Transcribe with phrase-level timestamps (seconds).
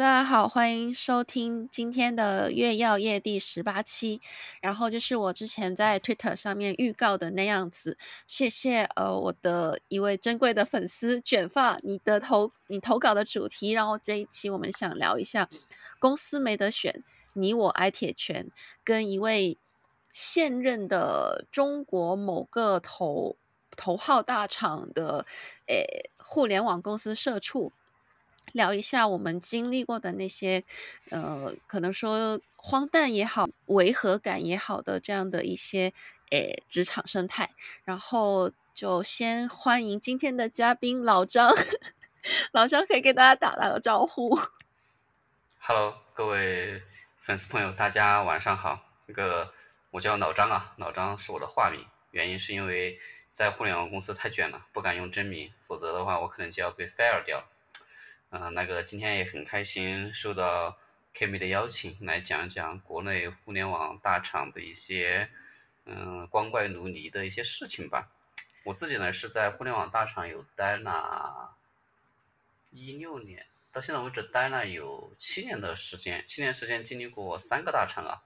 [0.00, 4.18] 大家好，欢迎收听今天的月曜夜第十八期。
[4.62, 13.72] 然后就是我之前在 Twitter 上面预告的那样子，谢谢呃我的一位珍贵的粉丝卷发，你的投你投稿的主题。
[13.72, 15.50] 然后这一期我们想聊一下
[15.98, 17.04] 公司没得选，
[17.34, 18.50] 你我挨铁拳，
[18.82, 19.58] 跟一位
[20.14, 23.36] 现任的中国某个头
[23.76, 25.26] 头号大厂的
[25.66, 27.74] 诶互联网公司社畜。
[28.52, 30.64] 聊一下我们经历过的那些，
[31.10, 35.92] 呃，可能说荒诞也好，违和感也好的这样的一些，
[36.30, 37.50] 诶，职场生态。
[37.84, 41.52] 然后就先欢迎今天的嘉宾老张，
[42.52, 44.38] 老张可以给大家打打个招呼。
[45.58, 46.82] Hello，各位
[47.20, 48.80] 粉丝朋友，大家晚上好。
[49.06, 49.52] 那个
[49.90, 52.98] 我叫老张啊，老张是我的化名，原因是因为
[53.32, 57.44] 在互联网公司太卷了，不敢用真名，否则的话我可能就要被 fire 掉。
[58.32, 60.78] 嗯、呃，那个今天也很开心，受到
[61.12, 65.28] Kimi 的邀请，来讲讲国内互联网大厂的一些，
[65.84, 68.08] 嗯、呃，光怪陆离的一些事情吧。
[68.62, 71.56] 我自己呢是在互联网大厂有待了，
[72.70, 78.22] 一六年到现在为止待了有七年的时间，七年时间经历过三个大厂啊，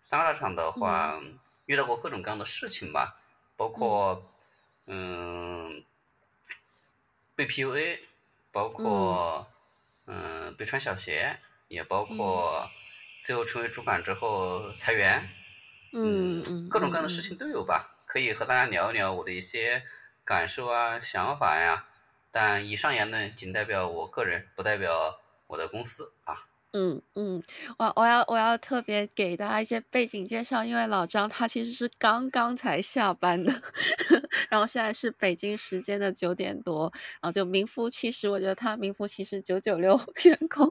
[0.00, 3.20] 三个大厂的话、嗯、遇到过各种各样的事情吧，
[3.56, 4.30] 包括
[4.86, 5.84] 嗯，嗯
[7.34, 7.98] 被 PUA。
[8.50, 9.46] 包括，
[10.06, 12.68] 嗯、呃，被穿小鞋，也包括
[13.24, 15.28] 最后成为主管之后裁员，
[15.92, 17.94] 嗯，嗯，各种各样的事情都有吧。
[18.06, 19.84] 可以和大家聊一聊我的一些
[20.24, 21.84] 感受啊、想法呀。
[22.30, 26.46] 但以上言论仅代表我个人，不代表我的公司啊。
[26.72, 27.42] 嗯嗯，
[27.78, 33.50] 我我要我要特别给大家一些背景介绍，因为老张他其实是刚刚才下班的，
[34.50, 40.70] 然后现在是北京时间的九点多，然后就名副其实，我觉得他名副其实九九六员工。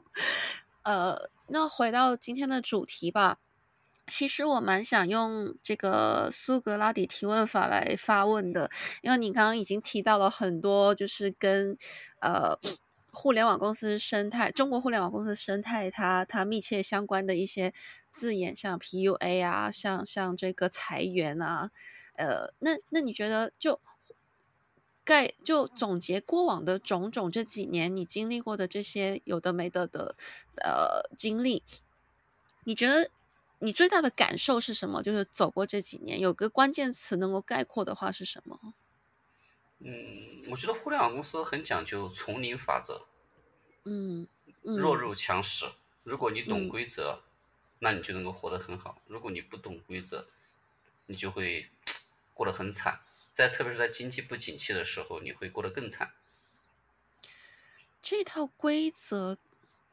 [0.84, 3.38] 呃，那回到今天的主题吧，
[4.06, 8.70] 其实我蛮想用这个苏格拉底提问法来发问的，
[9.02, 11.76] 因为你刚刚已经提到了很多，就是跟
[12.20, 12.56] 呃。
[13.20, 17.74] 互联网公司生态，中国互联网公司生态它，它密切相关的一些
[18.12, 21.72] 字眼，像 PUA 啊，像像这个裁员啊，
[22.14, 23.80] 呃，那那你觉得就
[25.02, 30.14] 概就总结过往的种种这几年你经历过的这些有的没的的
[30.62, 31.64] 呃经历，
[32.62, 33.10] 你觉得
[33.58, 35.02] 你最大的感受是什么？
[35.02, 38.74] 就是走过这几年，有个关键词能够概括的话是什么？
[39.80, 43.06] 嗯，我觉得互联网公司很讲究丛林法则，
[43.84, 44.26] 嗯，
[44.62, 45.66] 嗯，弱肉强食。
[46.02, 47.22] 如果你懂规则，嗯，
[47.78, 50.26] 那你就能够活得很好；如果你不懂规则，
[51.06, 51.68] 你就会
[52.34, 52.98] 过得很惨。
[53.32, 56.12] 在特别是在经济不景气的时候，你会过得更惨。
[58.02, 59.38] 这套规则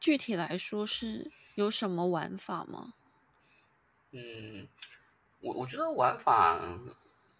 [0.00, 2.94] 具体来说是有什么玩法吗？
[4.10, 4.66] 嗯，
[5.40, 6.60] 我我觉得玩法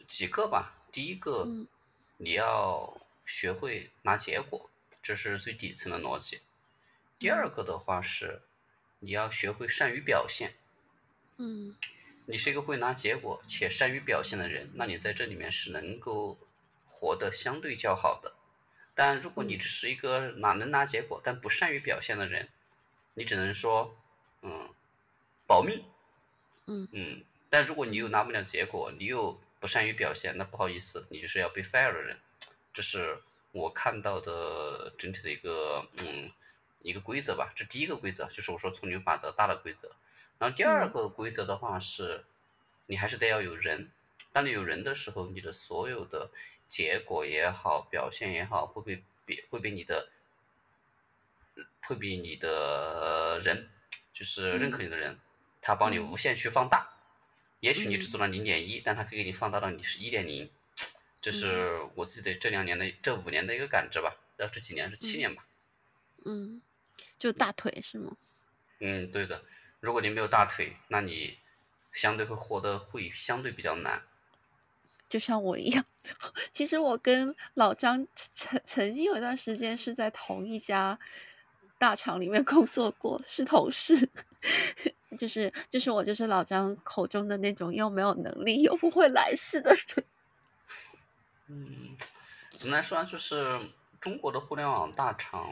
[0.06, 0.84] 几个吧。
[0.92, 1.42] 第一个。
[1.44, 1.66] 嗯
[2.18, 4.70] 你要学会拿结果，
[5.02, 6.40] 这是最底层的逻辑。
[7.18, 8.42] 第二个的话是，
[9.00, 10.54] 你要学会善于表现。
[11.36, 11.76] 嗯，
[12.24, 16.38] 你是一个会拿结果且善于表现的人，那你在这里面是能够
[16.86, 18.34] 活得相对较好的。
[18.94, 22.48] 但如果你只是一个哪能拿结果但不善于表现的人，
[23.12, 23.94] 你只能说，
[24.40, 24.70] 嗯，
[25.46, 25.84] 保命。
[26.66, 32.18] 嗯嗯，但如果你又拿不了结果，你又不善于表现，那不好意思，你就是要被 fire 的人，
[32.72, 33.22] 这是
[33.52, 36.30] 我看到的整体的一个嗯
[36.82, 37.52] 一个规则吧。
[37.56, 39.90] 这第一个规则就是我说丛林法则大的规则。
[40.38, 42.24] 然后第二个规则的话是，
[42.86, 43.90] 你还是得要有人。
[44.32, 46.30] 当你有人的时候，你的所有的
[46.68, 50.10] 结果也好，表现也好，会被比会被你的
[51.80, 53.70] 会比你的人，
[54.12, 55.18] 就是认可你的人，
[55.62, 56.95] 他帮你无限去放大。
[57.60, 60.50] 也许你只做了零点一，但它可以给你放大到你是一点零，
[61.20, 64.16] 这是我自己的这两年的这五年的一个感知吧。
[64.36, 65.46] 然后这几年是七年吧。
[66.24, 66.60] 嗯，
[67.18, 68.16] 就大腿是吗？
[68.80, 69.42] 嗯，对的。
[69.80, 71.38] 如果你没有大腿，那你
[71.92, 74.02] 相对会活得会相对比较难。
[75.08, 75.84] 就像我一样，
[76.52, 80.98] 其实我跟老张曾曾经有一段时间是在同一家
[81.78, 84.08] 大厂里面工作过，是同事。
[85.16, 90.04] 就是就是我就是老张口中的那种又没有能力又不会来事的人。
[91.48, 91.96] 嗯，
[92.50, 93.08] 怎么来说呢？
[93.08, 93.60] 就是
[94.00, 95.48] 中国的互联网大厂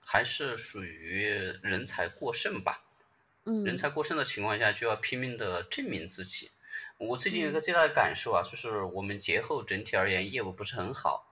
[0.00, 1.24] 还是属于
[1.62, 2.84] 人才过剩吧。
[3.44, 3.64] 嗯。
[3.64, 6.50] 人才过剩的情况下，就要拼命的证明自己。
[6.98, 11.24] 我最近有一个最大的感受啊，就是我们节后整体而言业务不是很好。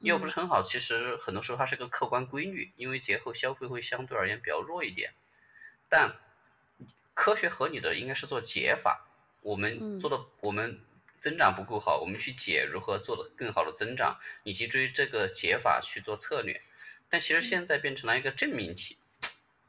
[0.00, 5.12] 业务不是很好，其实很多时候它是个客观规律，因为节后消费会相对而言比较弱一点。
[5.88, 6.14] 但
[7.20, 9.06] 科学合理的应该是做解法，
[9.42, 10.80] 我们做的我们
[11.18, 16.62] 增长不够好，我们去解如何做的更好的增长，以及追这个解法去做策略。
[17.10, 18.96] 但其实现在变成了一个证明题，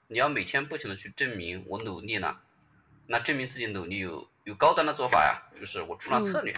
[0.08, 2.42] 你要每天不停的去证明我努力了，
[3.08, 6.56] 那证明自己努力有有高端的做法呀，就是我出了策略，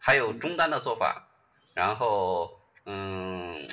[0.00, 1.28] 还有中端的做法，
[1.74, 3.68] 然后嗯，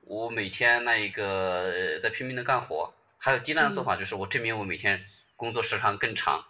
[0.00, 5.06] 我每天那一个在拼命的干活，还有低端的做法就是我证明我每天
[5.40, 6.44] 工作时长更长，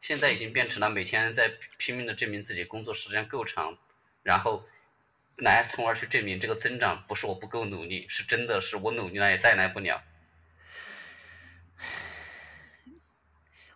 [0.00, 3.76] 现在已经变成了每天在拼命的证明自己工作时间够长，
[4.22, 4.64] 然后。
[5.38, 10.02] 来，从而去证明这个增长不是我不够努力，是真的是我努力了也带来不了。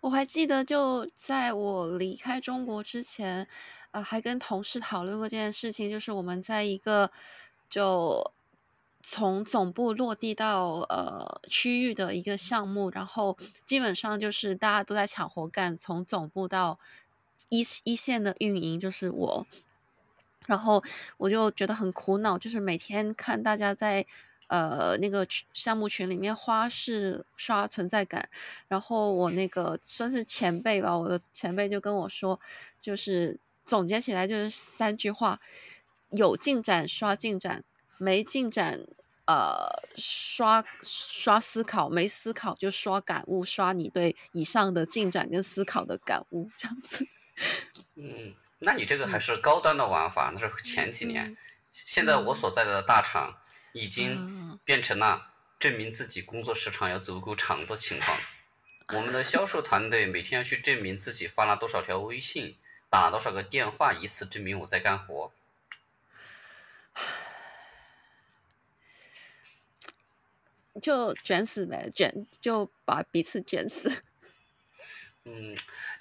[0.00, 3.46] 我还记得，就在我离开中国之前，
[3.90, 7.12] 呃，还跟同事讨论过这件事情，就是我们在一个
[7.68, 8.32] 就
[9.02, 16.78] 从总部落地到呃区域的一个项目，然后基本上就是大家都在抢活干，从总部到
[17.48, 19.46] 一一线的运营就是我。
[20.46, 20.82] 然后
[21.16, 24.04] 我就觉得很苦恼，就是每天看大家在
[24.48, 28.28] 呃那个项目群里面花式刷存在感，
[28.66, 32.40] 然后我那个算是前辈吧，我的前辈就跟我说，
[32.82, 35.40] 就是总结起来就是三句话：
[36.10, 37.62] 有进展刷进展，
[38.00, 38.80] 没进展
[39.26, 47.06] 呃刷刷思考，没思考就刷感悟，刷你对以上的进展跟思考的感悟，这样子。
[47.94, 48.34] 嗯。
[48.62, 51.30] 那你这个还是高端的玩法，嗯、那是前几年。
[51.30, 51.36] 嗯、
[51.72, 53.38] 现在我所在的大厂
[53.72, 58.18] 已经变成了证明自己工作时长要足够长的情况。
[58.88, 62.54] 嗯、我们的销售团队每天要去证明自己发了多少条微信，
[62.90, 65.32] 打了多少个电话，以此证明我在干活。
[70.80, 74.02] 就卷死呗，卷就把彼此卷死。
[75.24, 75.54] 嗯，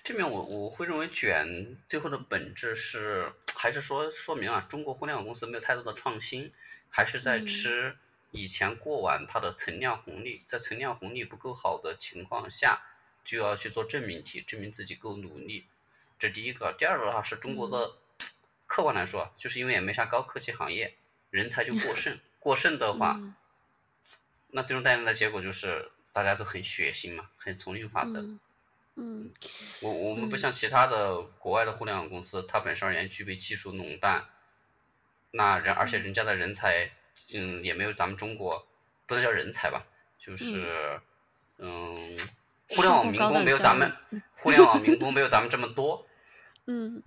[0.03, 6.53] 这边我我会认为卷最后的本质是，还是说说明啊，中国互联网公司没有太多的创新，
[6.89, 7.97] 还是在吃
[8.31, 12.81] 以前过往它的存量红利，在存量红利不够好的情况下，
[13.25, 15.65] 就要去做证明题，证明自己够努力，
[16.17, 16.73] 这第一个。
[16.77, 17.95] 第二个的话是中国的，
[18.67, 20.95] 客观来说，就是因为也没啥高科技行业，
[21.29, 23.19] 人才就过剩， 过剩的话，
[24.51, 28.25] 那最终带来的结果就是大家都很血腥嘛，很丛林法则。
[28.95, 29.31] 嗯，
[29.81, 34.25] 我我们不像其他的国外的互联网公司，它本身而言具备技术垄断，
[35.31, 36.91] 那人而且人家的人才，
[37.33, 38.67] 嗯，也没有咱们中国，
[39.05, 39.85] 不能叫人才吧，
[40.17, 40.99] 就是，
[41.59, 42.17] 嗯，
[42.69, 43.95] 互联网民工没有咱们，
[44.33, 46.05] 互联网民工没有咱们这么多，
[46.67, 47.01] 嗯。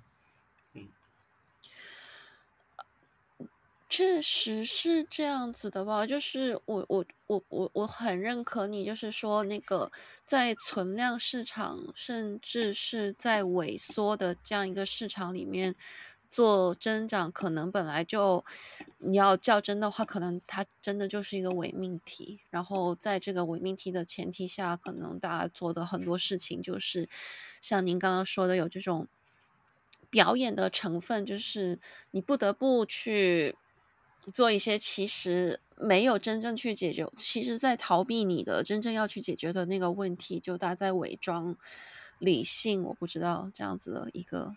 [3.92, 9.92] 确实是这样子的吧，就是我我我我我很认可你，就是说那个
[10.24, 15.74] 在存量市场，甚至是在萎缩的这样一个市场里面
[16.30, 18.42] 做增长，可能本来就
[18.96, 22.40] 你要较真的话，可能它真的就是一个伪命题。
[22.48, 27.06] 然后在这个伪命题的前提下，可能大家做的很多事情，就是
[27.60, 29.06] 像您刚刚说的，有这种
[30.08, 31.78] 表演的成分，就是
[32.12, 33.54] 你不得不去。
[34.32, 41.56] 做一些其实没有真正去解决，其实在逃避你的真正要去解决的那个问题，就大家在伪装
[42.18, 44.54] 理性，我不知道这样子的一个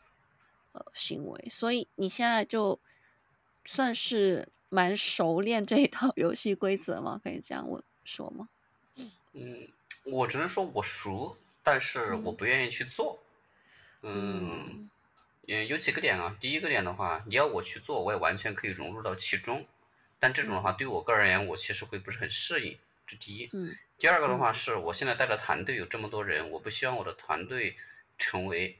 [0.74, 2.80] 呃行为，所以你现在就
[3.66, 7.20] 算是蛮熟练这一套游戏规则吗？
[7.24, 8.50] 可以这样我说吗？
[9.34, 9.68] 嗯，
[10.04, 13.20] 我只能说我熟，但是我不愿意去做。
[14.04, 14.70] 嗯。
[14.70, 14.90] 嗯
[15.48, 16.36] 嗯，有几个点啊。
[16.40, 19.66] 第一个点的话，你要我去做，我也完全可以融入到其中。
[20.18, 22.80] 但这种的话，对我个人而言，我其实会不是很适应。
[23.06, 23.50] 这第一。
[23.54, 23.76] 嗯。
[24.00, 27.76] 第二个的话，是我现在带的团队有这么多人，我不希望我的团队
[28.18, 28.80] 成为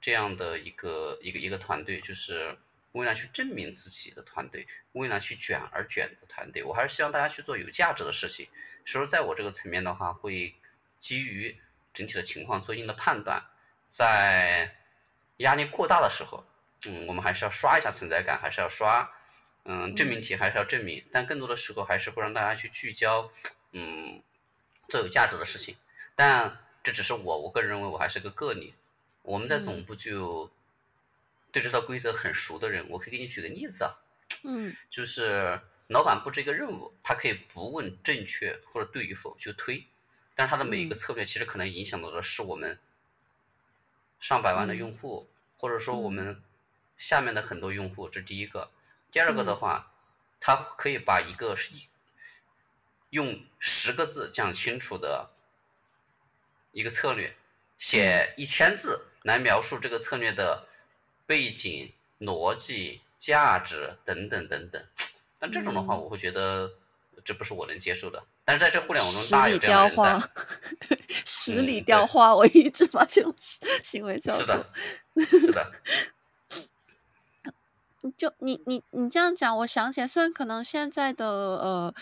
[0.00, 2.58] 这样的一个一个一个团队，就是
[2.92, 6.64] 为了去证明自己的团队，为了去卷而卷的团队。
[6.64, 8.46] 我还是希望大家去做有价值的事情。
[8.84, 10.54] 所以说，在我这个层面的话，会
[10.98, 11.56] 基于
[11.92, 13.44] 整体的情况做一定的判断，
[13.86, 14.74] 在。
[15.38, 16.44] 压力过大的时候，
[16.86, 19.10] 嗯，我们还是要刷一下存在感，还是要刷，
[19.64, 23.30] 嗯，证明题还是要证明，但更多的时候还是会让大家去聚焦，
[23.72, 24.22] 嗯，
[24.88, 25.76] 做有价值的事情。
[26.14, 28.74] 但这只是我，我个人认为我还是个个例。
[29.22, 30.50] 我们在总部就
[31.50, 33.96] 对这套规则很熟的人，我可以给你举个例子啊，
[34.44, 39.84] 嗯， 就是老板布置一个任务，他可以不问正确或者对与否就推，
[40.34, 42.78] 但是他的每一个策略其实可能影响到的是我们。
[44.24, 46.42] 上百万的用户，嗯、或者说我们
[46.96, 48.70] 下面的很多用户，这是第一个。
[49.12, 49.92] 第二个的话，
[50.40, 51.54] 他可以把一个
[53.10, 55.28] 用十个字讲清楚的
[56.72, 57.36] 一个策略，
[57.76, 60.66] 写一千字来描述这个策略的
[61.26, 64.82] 背景、逻辑、价值等等等等。
[65.38, 66.72] 但这种的话，我会觉得
[67.24, 68.18] 这不是我能接受的。
[68.18, 70.28] 嗯、但是在这互联网中，大有这样的人在。
[70.88, 73.34] 对，十里雕花，嗯、我一直把这种
[73.82, 74.42] 行为叫做。
[74.42, 74.66] 是的，
[75.40, 75.72] 是的。
[78.18, 81.94] 就你你你这样讲，我想起来，虽然可能现在的呃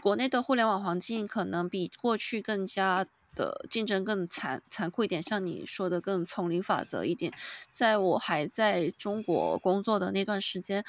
[0.00, 7.30] 国内的互联网环境可能比过去更加的竞争更残残酷一点，像你说的更丛林法则一点。
[7.70, 10.82] 在我还在中国工作的那段时间，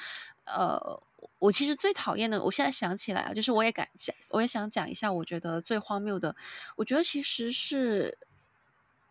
[0.46, 1.02] 呃，
[1.38, 6.34] 我其实最讨厌的，我现在想起来啊，就是我也敢讲，我也想讲一下，我觉得最荒谬的，
[6.76, 8.18] 我觉得其实是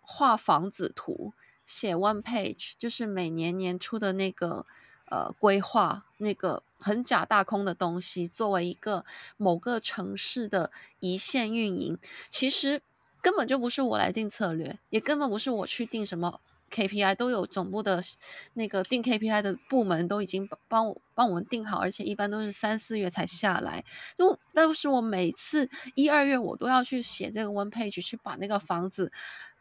[0.02, 1.34] 画房子图，
[1.66, 4.66] 写 one page，就是每年年初的那个。
[5.12, 9.04] 呃，规划那个很假大空的东西，作为一个
[9.38, 11.98] 某个城市的一线运营，
[12.30, 12.84] 其实
[13.20, 16.40] 根本就不是我来定策略，也根本不是我去定什么
[16.70, 18.02] KPI，都有总部的
[18.54, 23.84] 那个定 KPI 的部门都已经帮我帮我们定好，而且一般都是三四月才下来。
[24.18, 29.12] 就但是我每次一二月我都要去写这个 one page，去把那个房子，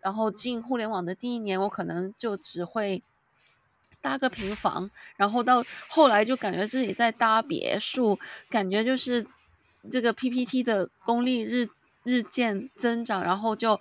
[0.01, 3.03] 然后进互联网的第一年，我可能就只会。
[4.01, 8.17] 搭个平房，然后到后来就感觉自己在搭别墅，
[8.49, 9.27] 感觉就是
[9.91, 11.69] 这个 PPT 的功力日
[12.05, 13.79] 日渐增长，然后就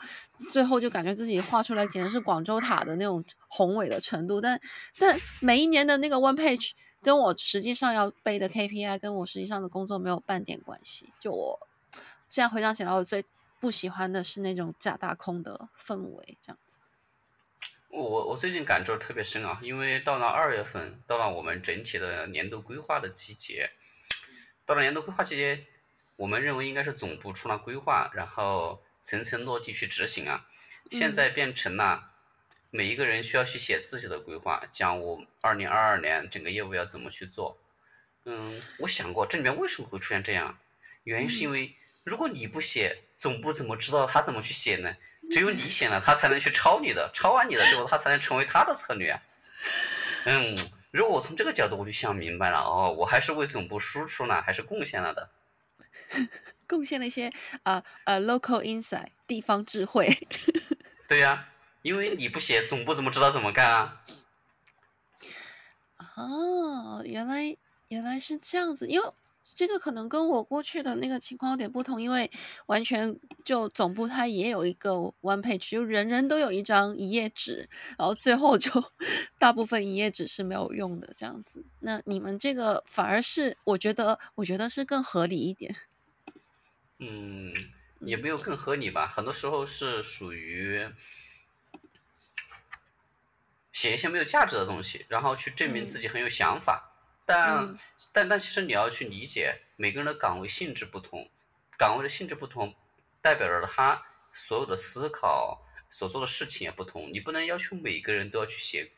[0.50, 4.41] 最后就感觉自己画出来简直是广州塔的那种宏伟的程度。
[4.41, 4.59] 但
[4.97, 6.71] 但每一年的那个 one page
[7.01, 11.13] 跟我实际上要背的 KPI 跟我实际上的工作没有半点关系。
[11.19, 11.67] 就我
[12.27, 13.24] 现在回想起来，我最
[13.59, 16.81] 不喜欢的是那种假大空的氛围，这样子。
[17.89, 23.71] 我我最近感受特别深啊，因为到了二月份，到了我们整体的年度规划的季节，
[24.65, 25.65] 到了年度规划季节，
[26.17, 30.45] 我们认为应该是总部出了规划，然后层层落地去执行啊。
[30.91, 32.12] 现在变成了
[32.69, 37.57] 每一个人需要去写自己的规划，讲我二零二二年整个业务要怎么去做。
[38.25, 40.57] 嗯，我想过这里面为什么会出现这样，
[41.03, 44.97] 原因是因为如果你不写，总部怎么知道他怎么去写呢？
[45.29, 49.19] 只有你写了，他才能去抄你的，抄完你的之后，他才能成为他的策略。
[50.25, 50.57] 嗯，
[50.91, 55.29] 如果我从这个角度我就想明白了，哦，我还是为总部输出了，还是贡献了的。
[56.67, 57.31] 贡献了一些
[57.63, 60.07] 啊呃、uh, uh, local insight 地方智慧。
[61.07, 61.49] 对呀、啊，
[61.81, 64.01] 因为你不写，总部怎么知道怎么干啊？
[66.15, 67.55] 哦，原来
[67.89, 69.05] 原来是这样子，因为。
[69.55, 72.29] 这个可能跟我过去的那个情况有点不同，因为
[72.65, 78.69] 完全就总部它也有一个 one page，就人人都有一张一页纸，然后最后就
[79.39, 81.65] 大部分一页纸是没有用的这样子。
[81.79, 85.73] 那你们这个反而是我觉得，我觉得是更合理一点。
[87.00, 87.54] 嗯，
[88.00, 90.89] 也没有更合理吧，很多时候是属于
[93.72, 96.92] 写一些没有价值的东西，然后去证明自己很有想法。
[96.92, 96.94] 嗯
[97.27, 97.80] 但、嗯、
[98.13, 101.30] 但但其实你要去理解，每个人的岗位性质不同，
[101.77, 102.74] 岗位的性质不同，
[103.22, 107.12] 代表着他所有的思考、所做的事情也不同。
[107.12, 108.92] 你不能要求每个人都要去写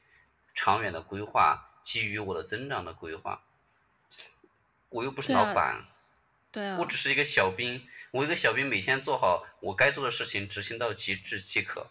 [0.53, 3.41] 长远的规划，基于我的增长的规划。
[4.89, 5.85] 我又不是老板，
[6.51, 7.81] 对啊，我只是一个小兵。
[8.11, 11.87] 我一个小兵每天做好我该做的事情，执行到极致即可。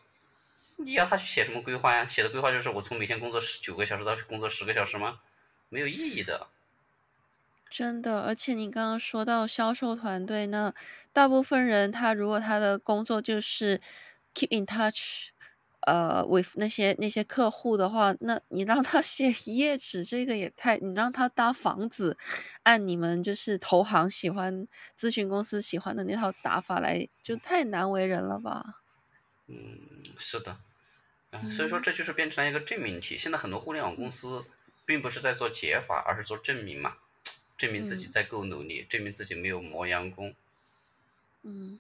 [0.77, 2.07] 你要他去写什么规划呀？
[2.09, 5.21] 写的规划就是我从每天工作十九个小时到工作十个小时吗？
[5.69, 6.49] 没有意义的，
[7.69, 8.23] 真的。
[8.23, 10.75] 而且你刚刚说到销售团队，那
[11.13, 13.81] 大部分人他如果他的工作就是
[14.35, 15.31] keep in touch，
[15.87, 22.17] 呃，with 那些那些客户的话，那你让他写一页纸，这个也太，你让他搭房子，
[22.63, 24.67] 按你们就是投行喜欢
[24.99, 28.83] 咨询公司喜欢的那套打法来，就太难为人了吧？
[29.47, 29.79] 嗯，
[30.17, 30.59] 是的，
[31.31, 33.17] 嗯，所以说这就是变成了一个证明题。
[33.17, 34.45] 现在很多互联网公司。
[34.47, 34.53] 嗯
[34.89, 36.97] 并不是在做解法，而是做证明嘛，
[37.59, 40.35] 证明自己在够努力，嗯、证明自己没有磨洋工。
[41.43, 41.79] 嗯，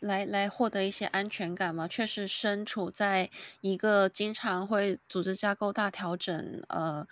[0.00, 1.88] 来来获得一些安全感嘛。
[1.88, 7.06] 确实身处在一个经常会组织架构大调整，呃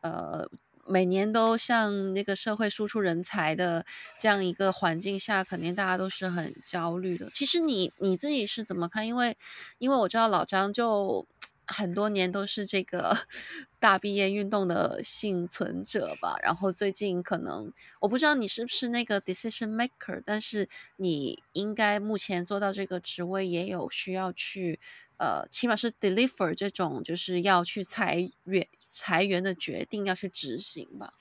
[0.00, 0.48] 呃，
[0.86, 3.84] 每年都向那个社会输出人才的
[4.20, 7.30] 这样一个环境下，肯定大家都是很焦虑的。
[7.32, 9.06] 其实你你自己是怎么看？
[9.06, 9.36] 因为
[9.78, 11.26] 因为我知道老张就。
[11.68, 13.16] 很多年都是这个
[13.78, 24.80] 大毕业运动的幸存者吧，然后最近可能我不知道你是不是那个 decision maker，但是你应该目前做到这个职位也有需要去
[25.18, 31.12] 呃，起码是 deliver 这种就是要去裁员裁员的决定要去执行吧。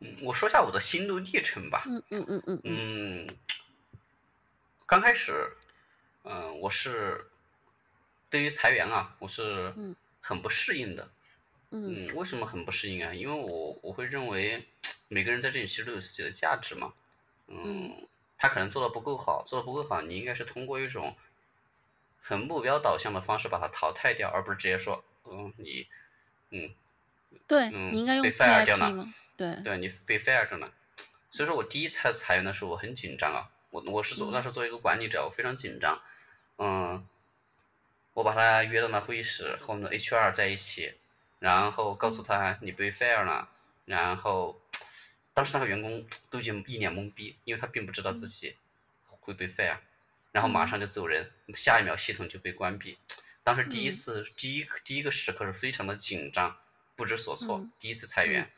[0.00, 1.84] 嗯，我说一下我的心路历程吧。
[1.86, 3.26] 嗯嗯嗯嗯嗯。
[4.86, 5.32] 刚开始，
[6.24, 7.24] 嗯、呃，我是
[8.34, 9.72] 对于裁员啊，我是
[10.20, 11.08] 很不适应的。
[11.70, 12.08] 嗯。
[12.08, 13.14] 嗯，为什么很不适应啊？
[13.14, 14.66] 因为我我会认为
[15.06, 16.94] 每个人在这里其实都有自己的价值嘛。
[17.46, 17.62] 嗯。
[17.64, 21.16] 嗯他可能做的不够好，做的不够好，你应该是通过一种
[22.20, 25.86] 很目标导向的方式把它淘汰掉，而不是直接说，嗯，你，
[26.50, 26.74] 嗯，
[27.46, 30.74] 对，嗯，你应该用被 fire 掉了，对，对你被 fire 掉了，
[31.30, 36.02] 所以说我第一次裁员的时候我很紧张啊，我我是做那时候作为一个管理者，我非常紧张，
[36.58, 37.06] 嗯，
[38.14, 40.94] 我把他约到了会议室，和我们的 HR 在一起，
[41.38, 43.50] 然后告诉他你被 fire 了，
[43.84, 44.58] 然后。
[45.36, 48.56] 当时那个员工都已经一脸懵逼，因为他并不知道自己
[49.18, 49.78] 会被 fire，
[50.30, 52.96] 然后马上就走人，下一秒系统就被关闭。
[53.42, 56.56] 当时第一次，第一第一个时刻是非常的紧张，
[56.94, 57.68] 不知所措。
[57.80, 58.48] 第一次裁员，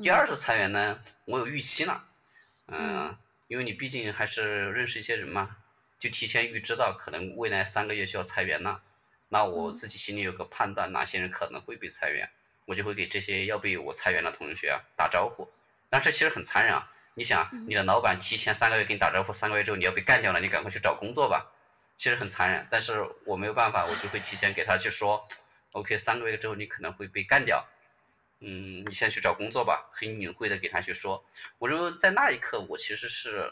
[0.00, 2.08] 第二次裁员呢，我有预期了，
[2.68, 3.14] 嗯，
[3.48, 5.58] 因为你毕竟还是认识一些人嘛，
[5.98, 8.82] 就提前预知到可能未来三个月就要裁员了，
[9.28, 12.30] 那我自己心里有个判断，哪些人可能会被裁员，
[12.64, 15.50] 我就会给这些要被我裁员的同学啊打招呼。
[15.88, 16.90] 但这其实很残忍啊！
[17.14, 21.50] 你想，你的老板提前三个月给你打招呼，三个月之后你要被干掉了，你赶快去找工作吧，
[21.96, 22.66] 其实很残忍。
[22.70, 25.26] 但是我没有办法，我就会提前给他去说
[25.72, 27.66] ，OK，三个月之后你可能会被干掉，
[28.40, 31.24] 嗯，你先去找工作吧，很隐晦的给他去说。
[31.58, 33.50] 我认为在那一刻，我其实是，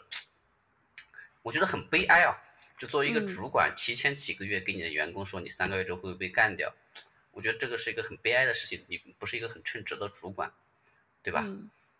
[1.41, 2.37] 我觉得很悲哀啊！
[2.77, 6.73] 就作为一个主管，提前几个月给你的员工说你三个月之后会被干掉，
[7.31, 10.51] 我觉得这个是一个很悲哀的事情，你不是一个很称职的主管，
[11.23, 11.45] 对吧？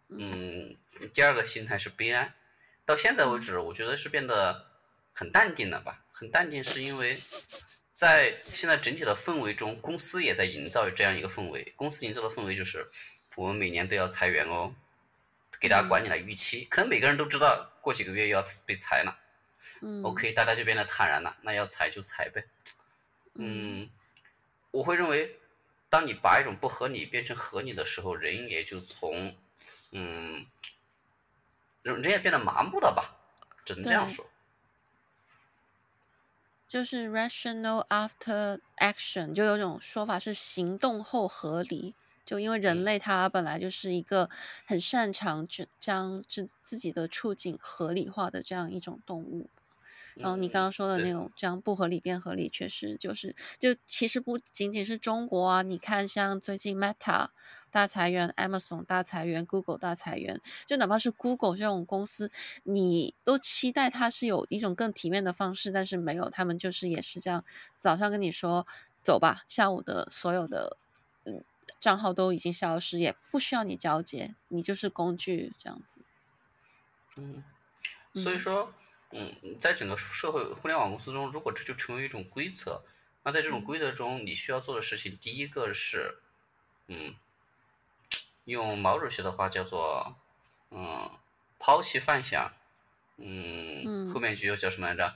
[0.10, 0.76] 嗯，
[1.14, 2.34] 第二个心态是悲哀，
[2.86, 4.68] 到现在为止，我觉得是变得
[5.14, 6.04] 很淡定了吧？
[6.12, 7.18] 很淡定是因为，
[7.92, 11.74] 在现在整体的氛围中，公司也在营造这样一个氛围。
[11.76, 12.88] 公司营造的氛围就是，
[13.36, 14.76] 我们每年都要裁员哦，
[15.60, 19.18] 给大家管理了预期，可能每个人都知道过几个月要被裁了。
[20.04, 22.46] OK，大家就变得坦然了，那要裁就裁呗。
[23.36, 23.90] 嗯，
[24.72, 25.40] 我会认为，
[25.90, 29.36] 当你把一种不合理变成合理的时候，人也就从。
[29.92, 30.46] 嗯，
[31.82, 33.16] 人人也变得麻木了吧，
[33.64, 34.26] 只能这样说。
[36.68, 41.96] 就是 rational after action，就有种说法是行动后合理。
[42.26, 44.30] 就因为人类他本来就是一个
[44.66, 45.48] 很擅长
[45.80, 49.50] 将自自己的处境合理化的这样一种动物。
[50.16, 57.28] 然后你刚刚说的那种这样不合理变合理，确实就是就其实不仅仅是中国啊，你看像最近 Meta
[57.70, 62.32] 大裁员，Amazon 大裁员，Google 大裁员，就哪怕是 Google 这种公司，
[62.64, 67.44] 你都期待它是有一种更体面的方式，但是没有，他们就是也是这样，
[67.78, 68.66] 早上跟你说
[69.04, 70.78] 走吧，下午的所有的
[71.26, 71.44] 嗯
[71.80, 76.00] 账号都已经消失，也不需要你交接，你就是工具这样子。
[77.18, 77.44] 嗯，
[78.14, 78.74] 所以说。
[78.80, 78.85] 嗯
[79.18, 82.84] 嗯，在整个社会互联网公司中，如果这就成为一种规则，
[83.24, 86.18] 那在这种规则中，你需要做的事情，第一个是，
[86.88, 87.16] 嗯，
[88.44, 90.18] 用毛主席的话叫做，
[90.70, 91.10] 嗯，
[91.60, 92.52] 抛弃幻想，
[93.16, 95.16] 嗯，后面一句又叫什么来着？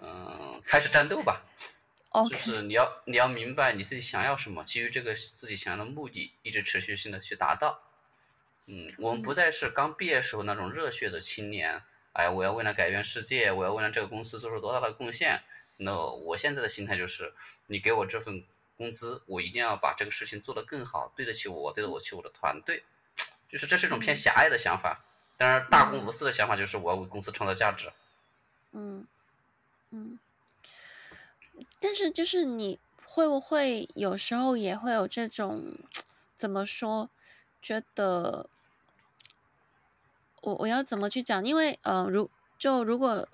[0.00, 1.44] 嗯，开始战斗吧。
[2.28, 7.82] 就是你要你要明白你自己想要什么，基于这个自己想要的目的，一直持续性的去达到。
[8.66, 11.84] 嗯，我们不再是刚毕业时候那种热血的青年。
[12.12, 15.42] 哎，我要为了改变世界，我要为了这个公司做出多大的贡献？
[15.78, 17.32] 那我现在的心态就是，
[17.66, 18.44] 你给我这份
[18.76, 22.84] 工资，我一定要把这个事情做得更好，对得起我，对得起我的团队。
[23.48, 25.04] 就是这是一种偏狭隘的想法，
[25.36, 27.90] 当然大公无私的想法就是我要为公司创造价值。
[28.72, 29.06] 嗯
[29.90, 30.18] 嗯，
[31.80, 35.74] 但是就是你会不会有时候也会有这种
[36.36, 37.10] 怎么说，
[37.62, 38.48] 觉得？
[40.42, 41.44] 我我要怎么去讲？
[41.44, 43.26] 因为呃，如就如果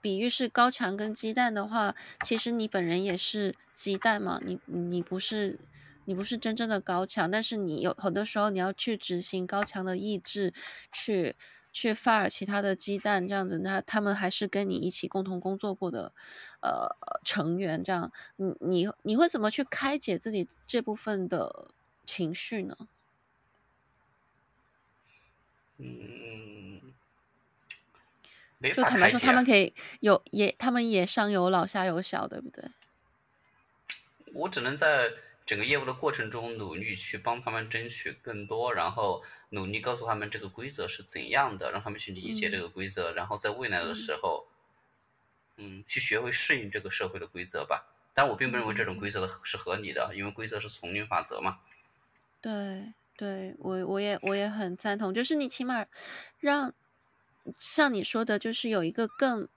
[0.00, 5.58] 比喻是高墙跟鸡蛋的话，其实你本人也是鸡蛋嘛，你你不是
[6.06, 10.54] 你不是真正的高墙，但是你有很多时候你要去执行高墙的意志，
[10.92, 11.34] 去
[11.72, 16.12] 去 fire 其他的鸡蛋这样子，那他们还是跟你一起共同工作过的
[16.60, 16.88] 呃
[17.24, 21.70] 成员，这样你你你会怎么去开解自己这部分的
[22.04, 22.76] 情绪呢？
[25.78, 26.80] 嗯，
[28.62, 32.64] 就坦白说，他们可以有也，他们也上有老下有小，对不对？
[34.32, 35.12] 我只能在
[35.44, 44.46] 整个业务的过程中努力去帮他们争取更多，然后努力告诉他们这个规则是怎样的，让他们去理解这个规则，嗯、然后在未来的时候，
[45.56, 47.86] 嗯，嗯，去学会适应这个社会的规则吧。
[48.14, 51.58] 但我并不认为这种规则的是合理的，因为规则是丛林法则嘛。
[52.40, 52.92] 对。
[53.16, 55.86] 对我我也我也很赞同，就是你起码
[56.40, 56.72] 让
[57.58, 59.48] 像你说的，就是有一个更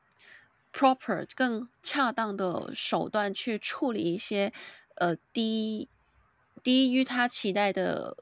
[0.74, 4.54] proper、更恰当的手段去处理一些
[4.96, 5.88] 呃低
[6.63, 8.17] 低于他期待的。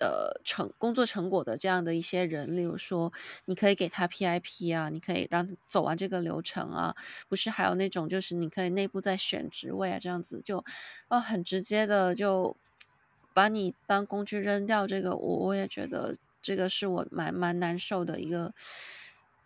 [0.00, 3.12] 呃，成工作成果的这样的一些人，例如说，
[3.44, 6.96] 你可以给他 PIP 啊，你可以让走完这个流程啊，
[7.28, 10.64] 不是还有那种就是你可以内部再选职位啊，这样子就，
[11.08, 12.56] 哦，很直接的就
[13.34, 18.54] 把你当工具扔掉，这个我我也觉得这个是我蛮蛮难受的一个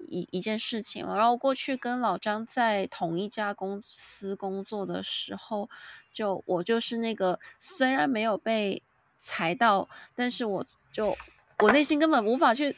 [0.06, 1.04] 一一件事情。
[1.04, 5.68] 然后过去跟老张在同一家公司工作的时候，
[6.12, 8.80] 就我就是那个虽然没有被。
[9.20, 11.12] 裁到，但是我就
[11.58, 12.76] 我内心根本无法去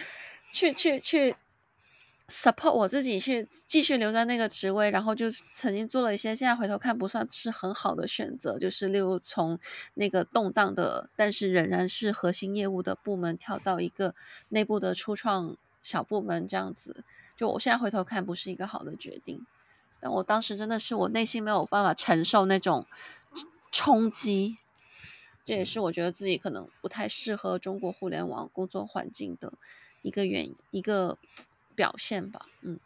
[0.55, 1.37] 去去去
[2.31, 9.59] support 我自己去继续留在那个职位，然后就曾经做了一些现在回头看不算是很好的选择，就是例如从
[9.95, 14.14] 那个动荡的但是仍然是核心业务的部门跳到一个
[14.49, 17.05] 内部的初创小部门这样子，
[17.37, 19.45] 就我现在回头看不是一个好的决定，
[20.01, 22.87] 但我当时真的是我内心没有办法承受那种
[23.73, 24.57] 冲击。
[25.45, 29.55] 这也是我觉得自己可能不太适合中国互联网工作环境的
[30.03, 31.19] 一个原因，一个
[31.74, 32.46] 表现吧。
[32.62, 32.78] 嗯，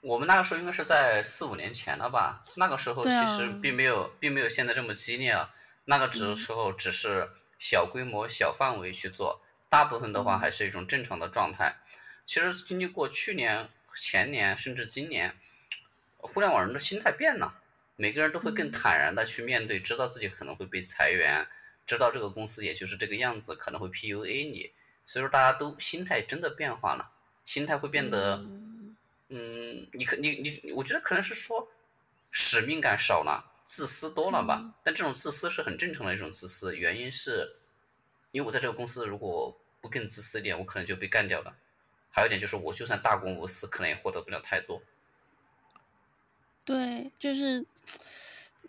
[0.00, 2.44] 我们那个时候应该是在四五年前了吧？
[2.54, 5.54] 那个时候其实并没有，啊、并没有现在这么激烈啊。
[5.84, 11.76] 那个只时候只是小规模、小范围去做，嗯、大部分的话还是一种正常的状态。
[12.26, 15.36] 其实经历过去年、前年甚至今年，
[16.18, 17.60] 互联网人的心态变了，
[17.94, 21.46] 每个人都会更坦然的去面对，知道自己可能会被裁员。
[21.86, 24.72] 知道这个公司也就是这个样子，可能会 PUA 你，
[25.04, 27.12] 所以说大家都心态真的变化了，
[27.46, 28.44] 心态会变得，
[29.30, 31.66] 嗯，你可你你，我觉得可能是说
[32.30, 34.74] 使命感少了，自私多了吧。
[34.84, 37.56] 但这种自私是很正常的一种自私，原因是，
[38.32, 41.56] 因为我在这个公司如果不更自私一点，我可能就被干掉了。
[42.10, 44.82] 还有一点就是，我就算大公无私，可能也获得不了太多。
[46.66, 47.64] 对，就是。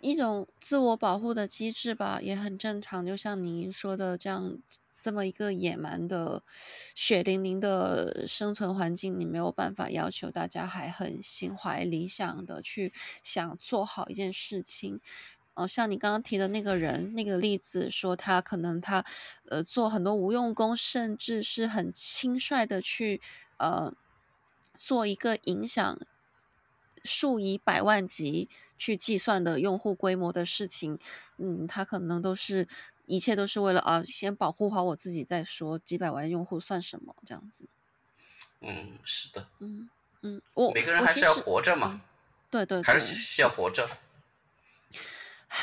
[0.00, 3.04] 一种自我保护的机制吧，也很正常。
[3.04, 4.56] 就像您说的这样，
[5.00, 6.42] 这么一个野蛮的、
[6.94, 15.00] 血淋淋的生存环境，你没有办法要求大家还很心怀理想的去想做好一件事情。
[15.54, 19.04] 哦，像你刚刚提的那个人那个例子，说他可能他
[19.48, 23.20] 呃做很多无用功，甚至是很轻率的去
[23.58, 23.92] 呃
[24.74, 25.98] 做一个影响
[27.02, 28.48] 数以百万级。
[28.80, 31.00] 去计算的用户规模的事情，
[31.36, 32.68] 嗯，他可能都是
[33.08, 37.16] 一切都是为了啊，先保护好我自己再说，几百万用户算什么？
[37.26, 37.68] 这样子。
[38.60, 39.48] 嗯，是的。
[39.60, 39.88] 嗯
[40.22, 42.02] 嗯，我每个人还是要活着嘛。
[42.50, 43.88] 对对对，还是要活着。
[45.48, 45.58] 唉，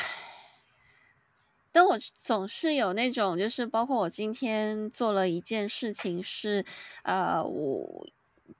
[1.71, 6.65] 但我总是有那种，就是包括我今天做了一件事情是，
[7.03, 8.07] 呃，我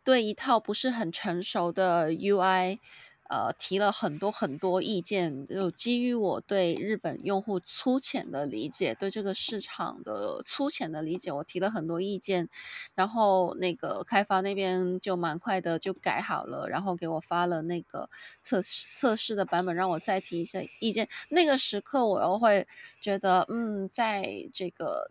[0.04, 2.80] 对一套不是很成熟的 UI。
[3.28, 12.48] 呃，提了很多很多意见，就基于我对日本用户粗浅的理解，对这个市场的粗浅的理解，我提了很多意见，
[12.94, 18.10] 然后那个开发那边就蛮快的就改好了，然后给我发了那个
[18.44, 21.10] 测试测试的版本，让我再提一些意见。
[21.30, 22.68] 那个时刻，我又会
[23.02, 25.10] 觉得，嗯，在这个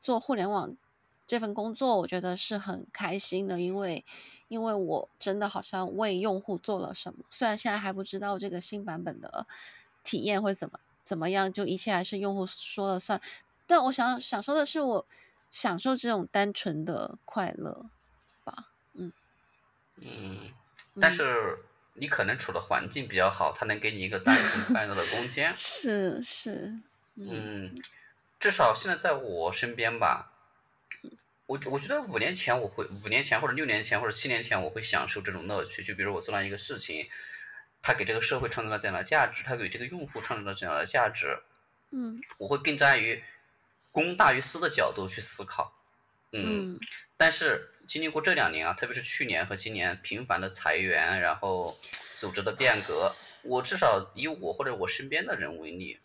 [0.00, 0.74] 做互联网
[1.32, 4.04] 这份工作，我觉得是很开心的，因为。
[4.48, 9.46] 因为我真的好像为用户做了什么，虽然现在还不知道这个新版本的
[10.04, 13.18] 体验会怎么怎么样，就一切还是用户说了算。
[13.66, 15.06] 但我想想说的是，我
[15.48, 17.86] 享受这种单纯的快乐
[18.44, 18.68] 吧。
[18.92, 19.10] 嗯
[19.96, 20.50] 嗯，
[21.00, 21.60] 但是
[21.94, 25.50] 你可能处的环境比较好，它能给你一个单纯快乐的空间。
[25.56, 26.78] 是是
[27.14, 27.82] 嗯，嗯，
[28.38, 30.31] 至少现在在我身边吧。
[31.52, 37.10] 我我觉得五年前我会五年前或者六年前或者七年前我会享受这种乐趣，就比如我做了一个事情，
[37.82, 41.42] 它给这个社会创造了怎样的价值，它给这个用户创造了怎样的价值，
[41.90, 43.22] 嗯，我会更站于
[43.90, 45.76] 公大于私的角度去思考，
[46.30, 46.80] 嗯，
[47.18, 51.78] 但是经历过这两年啊，特别是去年和今年频繁的裁员，然后
[52.14, 55.98] 组织的变革，我至少以我或者我身边的人为例，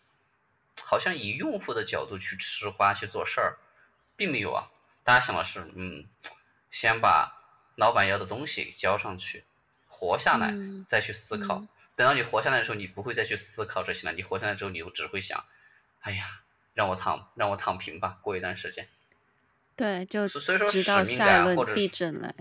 [0.82, 3.56] 好像以用户的角度去吃花去做事儿，
[4.14, 4.68] 并没有啊。
[5.08, 6.04] 大家想的是，嗯，
[6.70, 7.32] 先把
[7.76, 9.42] 老板要的东西交上去，
[9.86, 10.54] 活下来，
[10.86, 11.60] 再去思考。
[11.60, 14.12] 嗯、等到你活下来的时候，你不会再去思考这些了。
[14.12, 15.42] 你活下来之后，你就只会想，
[16.00, 16.42] 哎呀，
[16.74, 18.86] 让我躺，让我躺平吧，过一段时间。
[19.74, 22.34] 对，就所以说使命感或者地震来，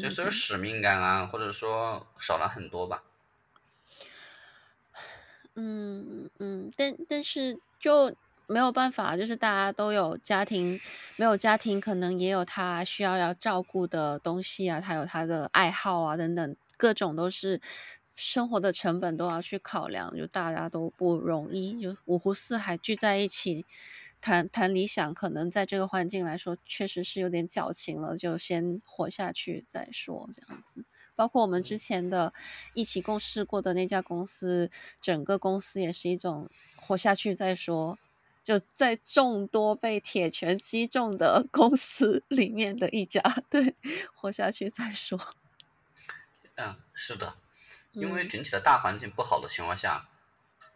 [0.00, 3.02] 就所以说使命感啊，或者说少了很多吧。
[5.56, 8.16] 嗯嗯，但但是就。
[8.52, 10.78] 没有办法，就是大家都有家庭，
[11.16, 17.60] 没有家庭可能也有他需要要照顾的东西啊，他有他的爱好啊等等，各种都是
[18.14, 23.64] 生活的成本都要去考量，就大家都不容易，就五湖四海聚在一起
[24.20, 30.84] 谈谈理想，可能在这个环境来说确实是有点矫情了，就先活下去再说这样子。
[31.14, 32.32] 包括我们之前的
[32.74, 37.98] 一起共事过的那家公司，整个公司也是一种活下去再说。
[38.42, 43.74] 就在众多被铁拳击中的公司 里面的一家，对，
[44.12, 45.18] 活下去再说。
[46.56, 47.36] 嗯，是的，
[47.92, 50.08] 因为整体的大环境不好的情况下，
[50.60, 50.68] 嗯、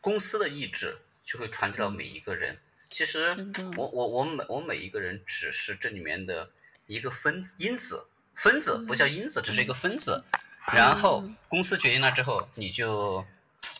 [0.00, 2.58] 公司的意志就会传递到每一个人。
[2.90, 3.36] 其实
[3.76, 6.50] 我我我每我每一个人只是这里面的
[6.86, 8.06] 一个分子因子。
[8.34, 10.24] 分子不叫因子，只是一个分子。
[10.72, 13.26] 然后公司决定了之后，你就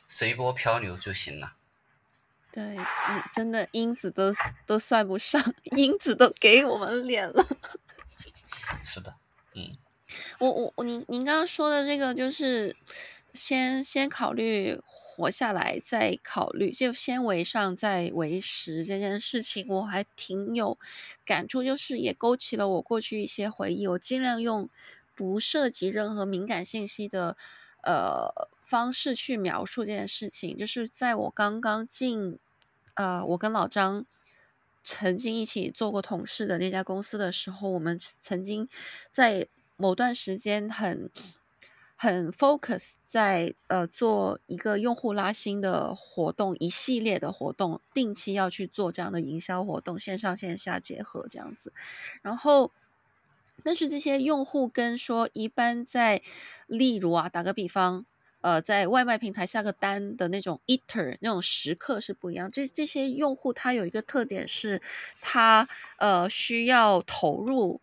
[0.09, 1.55] 随波漂流就行了。
[2.59, 4.35] 对，你真的英子都
[4.67, 5.41] 都算不上，
[5.77, 7.47] 英子都给我们脸了。
[8.83, 9.15] 是的，
[9.55, 9.77] 嗯。
[10.41, 12.75] 我我我，您您刚刚说的这个就是
[13.33, 14.81] 先先考虑。
[15.19, 20.79] 活下来再考虑，就先为上再为实这件事情，我还挺有
[21.25, 23.89] 感触，就是也勾起了我过去一些回忆。
[23.89, 24.71] 我尽量用
[25.17, 27.37] 不涉及任何敏感信息的
[27.83, 28.29] 呃
[28.63, 30.57] 方式去描述这件事情。
[30.57, 32.39] 就是在我刚刚进
[32.99, 34.05] 呃，我跟老张
[34.83, 38.69] 曾经一起做过同事的那家公司的时候，我们曾经
[39.13, 41.11] 在某段时间很。
[42.01, 51.73] 很 focus 在呃做一个用户拉新的活动，一系列的活动，定期要去做这样的营销活动，线上线下结合这样子。
[52.23, 52.71] 然后，
[53.65, 56.23] 但是这些用户跟说一般在，
[56.69, 58.07] 例如啊，打个比方，
[58.41, 62.51] 呃，在外卖平台下个单的那种 eater 那种食客是不一样。
[62.51, 64.81] 这这些用户他有一个特点是，
[65.21, 67.81] 他呃需要投入。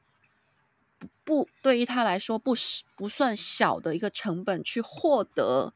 [1.24, 2.54] 不，对于他来说不
[2.96, 5.74] 不算小的一个成本，去获得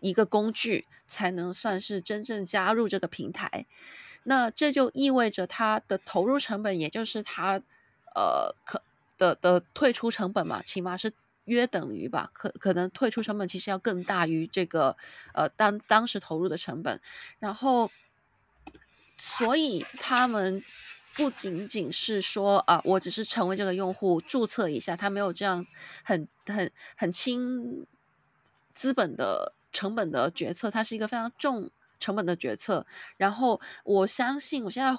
[0.00, 3.64] 一个工具，才能算是真正加入这个平台。
[4.24, 7.62] 那这就意味着他的投入成本，也就是他
[8.16, 8.82] 呃可
[9.16, 11.12] 的的退出成本嘛，起码是
[11.48, 12.30] 约等于吧。
[12.32, 14.96] 可可能退出成本其实要更大于这个
[15.34, 17.00] 呃当当时投入的成本。
[17.40, 17.90] 然后，
[19.18, 20.62] 所以他们。
[21.16, 25.66] 不仅仅是说啊，我只是成为这个用户注册一下，他没有这样
[26.04, 27.84] 很很很轻
[28.72, 32.86] 资本的成本的决策，它是一个非常重成本的决策。
[33.16, 34.96] 然后我相信，我现在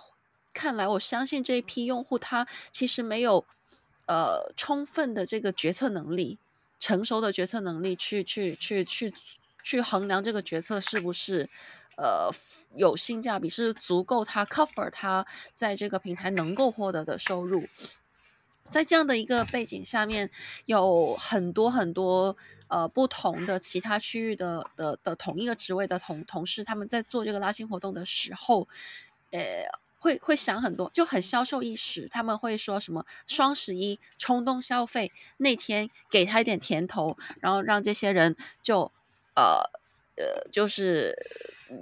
[0.54, 3.46] 看来，我相信这一批用户他其实没有
[4.10, 6.40] 呃充分的这个决策能力，
[6.80, 9.14] 成熟的决策能力去去去去
[9.64, 11.48] 去衡量这个决策是不是。
[12.02, 12.32] 呃，
[12.78, 17.68] 有性价比是足够他 cover 他在这个平台能够获得的收入，
[18.70, 20.32] 在这样的一个背景下面，
[20.64, 22.38] 有很多很多
[22.70, 28.66] 呃不同的其他区域的的的同一个职位的同同事，他们在做这个拉新活动的时候，
[29.32, 29.66] 呃，
[30.00, 38.92] 会会想很多，就很销售意识，他们会说什么双十一冲动消费那天给他一点甜头，然后让这些人就
[39.36, 39.62] 呃
[40.16, 41.16] 呃就是。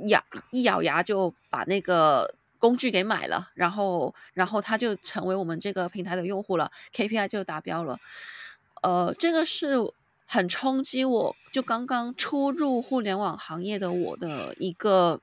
[0.10, 7.98] 咬一咬牙就把那个工具给买了，然后然后他就成为我们这个平台的用户了，KPI 就达标了。
[8.82, 9.78] 呃，这个是
[10.26, 15.22] 很冲击我，就刚刚初入互联网行业的我的一个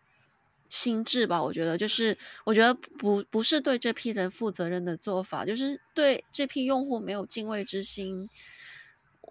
[0.69, 1.43] 心智吧。
[1.43, 8.29] 我觉得就是，我觉得不不是对这批人负责任的做法，就是对这批用户没有敬畏之心。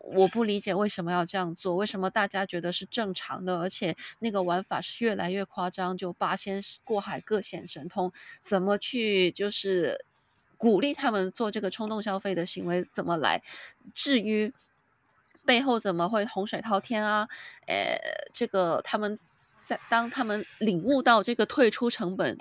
[0.06, 10.06] 我不理解为什么要这样做，为什么大家觉得是正常的，而且那个玩法是越来越夸张，就八仙过海各显神通，怎么去就是
[10.58, 13.41] 鼓励他们做这个冲动消费的行为，怎么来？
[13.93, 14.54] 至于
[15.46, 17.30] 背后怎么会洪水滔天啊？
[17.67, 17.98] 呃，
[18.34, 19.17] 这个他们
[19.63, 22.38] 在当他们领悟到这个退出成本。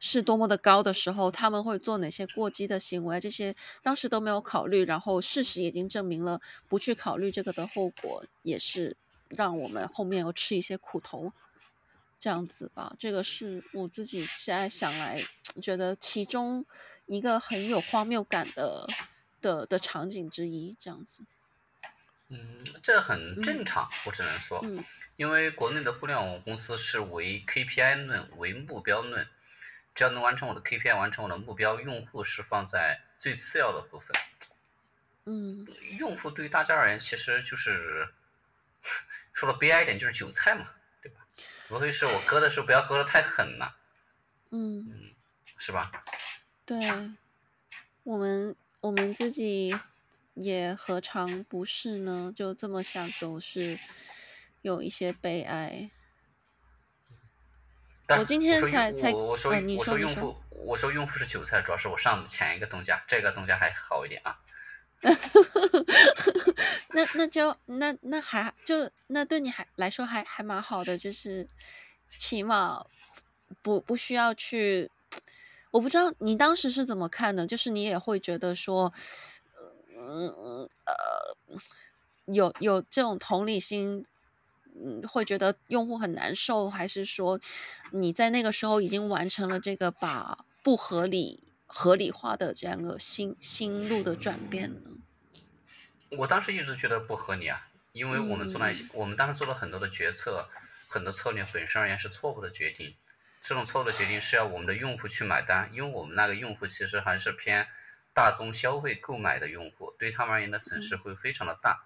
[0.00, 3.18] 是多么的高的时候，他们会做哪些过激的行为？
[3.18, 3.52] 这些
[3.82, 11.32] 当时都没有考虑，然后事实已经证明了，不去考虑这个的后果，也是让我们后面要吃一些苦头，
[12.20, 12.94] 这样子吧。
[12.96, 15.20] 这个是我自己现在想来，
[15.60, 16.64] 觉得其中
[17.06, 18.86] 一个很有荒谬感的
[19.40, 21.24] 的的场景之一，这样子。
[22.28, 24.84] 嗯，这很正常，嗯、我只能说，嗯、
[25.16, 29.28] 因为国内的互联网公司是为 KPI 论，为目标论。
[29.94, 34.16] 只要能完成我的 KPI，完成我的目标，用户是放在最次要的部分。
[35.24, 35.66] 嗯，
[35.98, 38.08] 用户对于大家而言，其实就是
[39.32, 40.70] 说的悲哀一点，就是韭菜嘛，
[41.02, 41.26] 对吧？
[41.70, 43.74] 无非是我割的时候不要割的太狠了，
[44.50, 45.10] 嗯嗯，
[45.56, 45.90] 是吧？
[46.64, 46.78] 对，
[48.04, 49.76] 我们我们自己
[50.38, 52.32] 也何尝不是呢？
[52.34, 53.78] 就这么想，总是
[54.62, 55.90] 有一些悲哀。
[58.08, 64.38] 我今天才才，我说、我说用户，我说用户是韭菜，主要是我上的前一个东家，这个东家还好一点啊。
[66.94, 71.46] 那那就那那还就那对你还来说还还蛮好的，就是
[72.16, 72.84] 起码
[73.62, 74.90] 不不需要去。
[75.70, 78.92] 我不知道你当时是怎么看的，就是你也会觉得说，
[80.00, 81.34] 嗯呃，
[82.26, 84.06] 有有这种同理心，
[84.74, 87.40] 嗯，会觉得用户很难受，还是说
[87.90, 94.80] 你在那个时候已经完成了这个把不合理合理化的这样个心心路的转变呢？
[96.10, 100.48] 我当时一直觉得不合理啊，因为我们做了一些，嗯、我们当时做了很多的决策，
[100.86, 102.94] 很多策略本身而言是错误的决定。
[103.42, 107.68] 这种错误的决定是要我们的用户去买单，因为我们那个用户其实还是偏
[108.18, 111.84] 大宗消费购买的用户，对他们而言的损失会非常的大。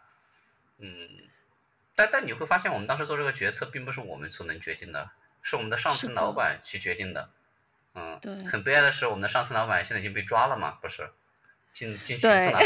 [0.79, 0.89] 嗯，
[1.95, 5.11] 但但你会发现，我们当时做这个决策并不是我们所能决定的，
[5.43, 7.29] 是我们的上层老板去决定的。
[7.95, 8.35] 嗯，对。
[8.47, 10.79] 很悲哀的是，我们的上层老板现在已经被抓了嘛？
[10.81, 11.11] 不是，
[11.71, 12.59] 进进去了。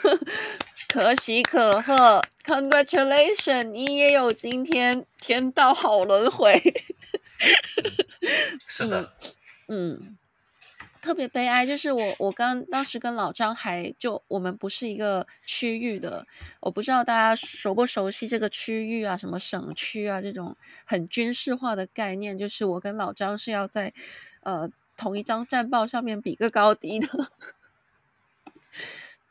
[0.88, 6.58] 可喜可贺，Congratulations，你也有今天，天道好轮回。
[8.66, 9.12] 是的，
[9.68, 10.17] 嗯，嗯，
[11.00, 16.26] 特别悲哀，就是我我刚当时跟老张还就我们不是一个区域的，
[16.60, 23.92] 我不知道大家熟不熟悉这个区域啊，什么省区啊这种很军事化的概念，就是我跟老张是要在
[24.42, 27.08] 呃同一张战报上面比个高低的。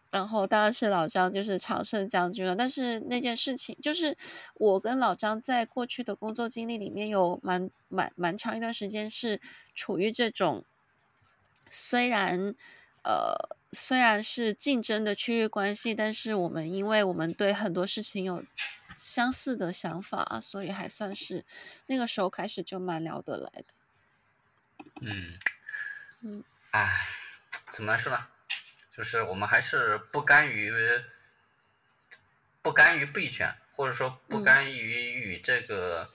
[0.10, 2.56] 然后当然是老张，就是常胜将军了。
[2.56, 4.18] 但是那件事情，就是
[4.56, 9.40] 我跟老张在过去的工作经历里面有蛮蛮蛮长一段时间是
[9.76, 10.64] 处于这种，
[11.70, 12.56] 虽然
[13.04, 13.34] 呃
[13.72, 18.44] 虽然是竞争的区域关系，但是我们因为我们对很多事情有
[18.98, 21.46] 相似的想法，所以还算是
[21.88, 23.74] 那个时候开始就蛮聊得来的。
[25.02, 25.38] 嗯
[26.22, 27.08] 嗯，哎，
[27.72, 28.28] 怎么来说呢？
[28.92, 30.74] 就是我们还是不甘于
[32.64, 36.10] 不甘于被卷，或者说不甘于与这个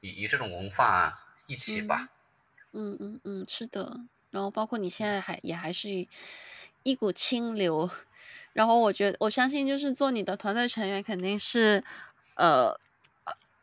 [0.00, 2.08] 与与、嗯、这种文化一起吧。
[2.72, 4.00] 嗯嗯嗯，是的。
[4.30, 6.06] 然后包括你现在还也还是
[6.82, 7.88] 一股清流。
[8.52, 11.82] 然后我觉得我相信，就是做你的团队成员肯定是
[12.36, 12.78] 呃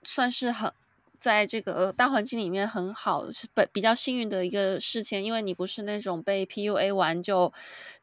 [0.04, 0.72] 算是很。
[1.18, 7.52] 在这个大环境里面很好，是比比较幸运的一个事情，因为你不是那种被 PUA 完就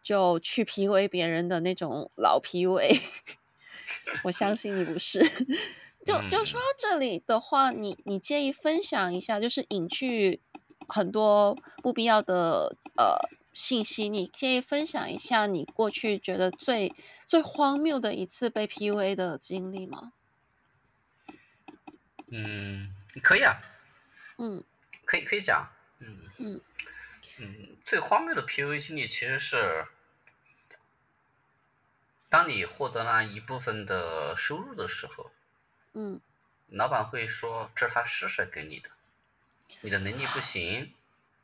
[0.02, 3.00] 就去 PUA 别人的那种老 PUA，
[4.24, 5.20] 我相信你不是。
[6.04, 10.40] 就就说到这里的话，你你介意分享一下，就是隐去
[10.92, 13.16] 很多不必要的呃
[13.52, 16.94] 信息，你可以分享一下你过去觉得最
[17.26, 20.12] 最荒谬的一次被 PUA 的经历吗？
[22.28, 22.96] 嗯。
[23.22, 23.60] 可以啊，
[24.38, 24.64] 嗯，
[25.04, 26.60] 可以可以讲，嗯嗯
[27.38, 29.86] 嗯，最荒谬的 PUA 经历其实是，
[32.30, 35.30] 当你获得了一部分的收入的时候，
[35.92, 36.22] 嗯，
[36.70, 38.88] 老板会说这是他施舍给你的，
[39.80, 40.92] 你的能力不行，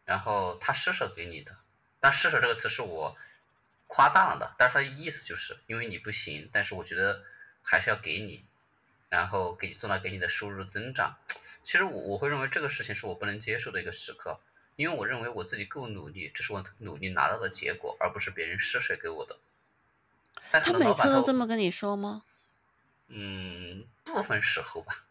[0.05, 1.57] 然后他施舍给你的，
[2.01, 3.17] 但施舍这个词是我
[3.87, 7.25] 夸大了的，但是他的意思就是因为你不行，但是我觉得
[7.63, 8.45] 还是要给你，
[9.09, 11.17] 然后给做到给你的收入增长。
[11.65, 14.41] 其实我我会认为这个事情是我不能接受的一个时刻，
[14.77, 19.37] 因为我认为我自己够努力，这是我努力拿到的结果，而不是别人施舍给我的。
[20.51, 22.23] 但他每次都这么跟你说吗？
[23.09, 25.03] 嗯，部分时候吧，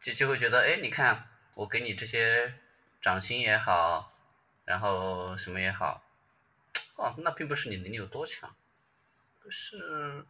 [0.00, 2.54] 就就会觉得，哎，你看我给你这些
[3.00, 4.12] 涨薪也好，
[4.64, 6.02] 然后什么也好，
[6.96, 8.54] 哦，那并不是你能力有多强，
[9.48, 10.24] 是，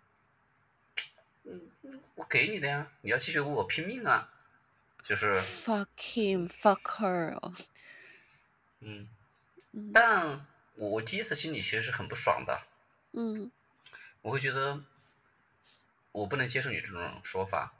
[1.44, 1.70] 嗯，
[2.14, 4.30] 我给你的呀，你要继续为我拼命啊。
[5.02, 7.54] 就是 fuck him, fuck her。
[8.80, 9.08] 嗯，
[9.94, 12.66] 但我我第一次心里其实是很不爽的。
[13.12, 13.50] 嗯，
[14.20, 14.78] 我会觉得
[16.12, 17.72] 我不能接受你这种说法，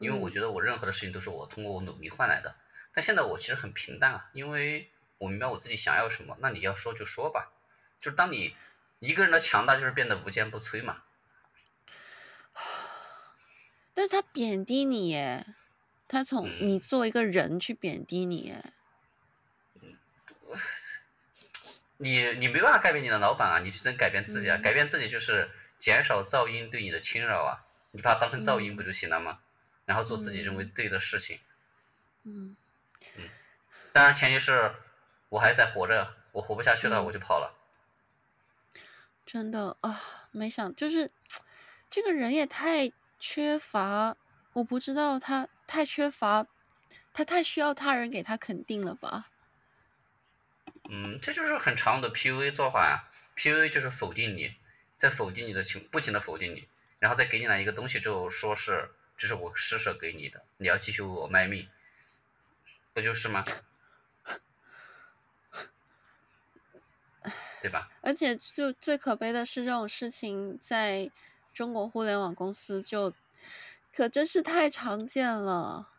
[0.00, 2.56] 因为我觉得我任何的事情都是我通过我努力换来的。
[2.96, 6.34] 但现在我其实很平淡啊，因为我明白我自己想要什么。
[6.40, 7.52] 那你要说就说吧，
[8.00, 8.56] 就是当你
[9.00, 11.02] 一个人的强大就是变得无坚不摧嘛。
[13.92, 15.44] 但他贬低你耶。
[16.08, 18.54] 他从你作为一个人去贬低你，
[19.82, 19.98] 嗯，
[21.98, 29.40] 你你没办法改变你的老板啊，你只能改变自己啊，嗯、改变自己就是减少噪音对你的侵扰啊，你把它当成噪音不就行了吗？
[29.42, 31.40] 嗯、然后做自己认为对的事情，
[32.22, 32.56] 嗯，
[33.16, 33.28] 嗯，
[33.92, 34.74] 当然前提是
[35.28, 37.54] 我还在活着，我活不下去了，我就跑了。
[39.24, 41.10] 真的啊，没想就是
[41.90, 44.16] 这个人也太缺乏，
[44.52, 46.46] 我不知道他太缺乏，
[47.12, 49.30] 他太需要他人给他肯定了吧？
[50.88, 53.10] 嗯，这就是很常用的 PUA 做法呀。
[53.36, 54.54] PUA 就是否定你，
[54.96, 56.68] 在否定你的情，不停的否定你，
[57.00, 61.68] 然后再给你来一个东西之后，说是这是我施舍给你的，你要继续为我卖命，
[62.96, 63.44] 不就是吗？
[67.60, 67.90] 对吧？
[68.00, 71.10] 而且就最可悲的是，这种事情在
[71.52, 73.12] 中国互联网公司就
[73.94, 75.90] 可真是太常见了。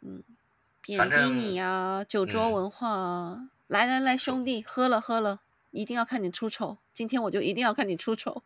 [0.00, 0.24] 嗯，
[0.82, 5.38] 贬低你啊，酒桌文化啊，嗯、来来来，兄弟，喝了喝了，
[5.70, 8.42] 一定要看你出丑，今天我就一定要看你出丑。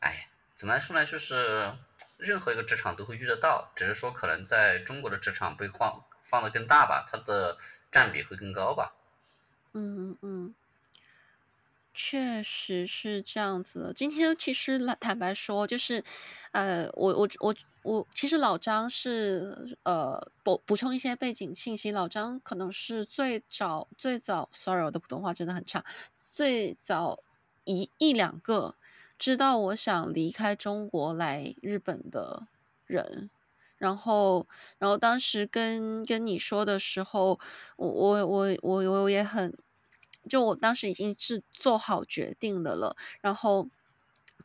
[0.00, 1.06] 哎，怎么来说呢？
[1.06, 1.72] 就是
[2.16, 7.56] 任何一个职场都会遇得到，只是说可能在中国的职场被放放得更大吧，它的
[7.92, 8.94] 占比会更高吧。
[9.74, 10.54] 嗯嗯，
[11.92, 13.92] 确实是这样子的。
[13.92, 16.02] 今天其实坦白说，就是，
[16.52, 21.90] 呃，我我我我，其实老张是呃补补充一些背景信息。
[21.90, 25.84] 老张可能是最早最早，sorry，我的普通话真的很差，
[26.32, 27.18] 最早
[27.64, 28.74] 一一两个
[29.18, 32.46] 知道我想离开中国来日本的
[32.86, 33.30] 人。
[33.78, 34.46] 然后，
[34.78, 37.38] 然后当时跟跟你说的时候，
[37.76, 39.56] 我我我我我也很。
[40.28, 43.68] 就我当时已经是做好决定的了，然后，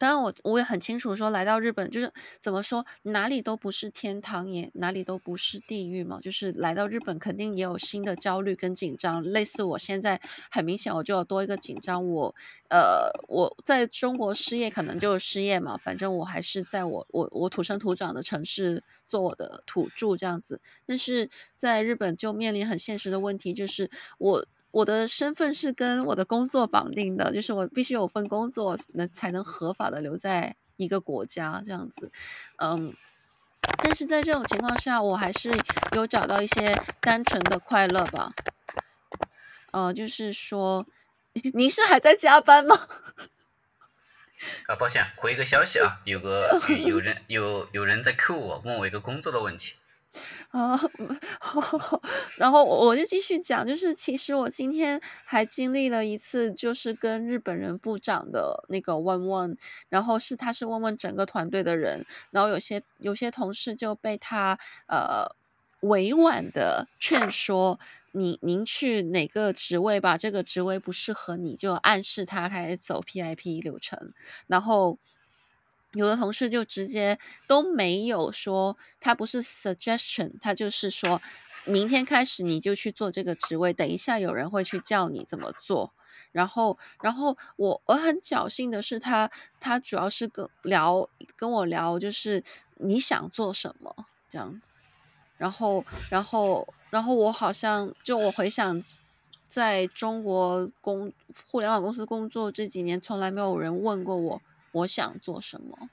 [0.01, 6.19] 当然我我也很清楚说，来到日本就是怎么说，哪里都不是天堂，也哪里都不是地狱嘛。
[6.19, 12.33] 就是来到日本，肯定也有新的焦虑跟紧张，类似我现在很明显我就有多一个紧张，我
[12.71, 24.43] 呃我在中国失业可能就失业嘛，反正我还是在我我我土生土长的城市做我的土著这样子，但是在日本就面临很现实的问题，就是我。
[24.71, 32.11] 我的身份是跟我的工作绑定的，就是我必须有份工作，能才能合法的留在一个国家这样子。
[32.57, 32.93] 嗯，
[33.83, 35.51] 但是在这种情况下，我还是
[35.91, 38.33] 有找到一些单纯的快乐吧。
[39.71, 40.85] 呃，就是说，
[41.53, 42.75] 您是还在加班吗？
[44.67, 49.75] 啊，抱歉，回一个消息啊，有个有人有有人在 Q 我，问我一个工作的问题。
[50.49, 50.75] 啊，
[51.39, 52.01] 好，
[52.37, 59.57] 然后我就继续讲，就是其实我今天还经历了一次，就是跟日本人部长的那个问问，
[59.89, 64.57] 然后是他是问问整个团队的人，然后有些有些同事就被他
[64.87, 65.25] 呃
[65.81, 67.79] 委婉的劝说，
[68.11, 74.13] 你您去哪个职位吧，这个职位不适合你，就暗示他开始走 PIP 流程，
[74.47, 74.97] 然后。
[75.93, 81.21] 有的同事就直接都没有说，他不是 suggestion，他就是说，
[81.65, 85.93] 明天开始你就去做这个职位，等一下有人会去叫你怎么做。
[86.31, 89.27] 然后，然后我我很侥幸的是他，
[89.59, 92.41] 他他主要是跟聊跟我聊，就是
[92.77, 93.93] 你想做什么
[94.29, 94.69] 这样子。
[95.37, 98.81] 然后，然后，然后我好像就我回想，
[99.45, 101.11] 在中国工
[101.49, 104.41] 互联网公司工作这几年，从来没有人问过我。
[104.71, 105.89] 我想做什么？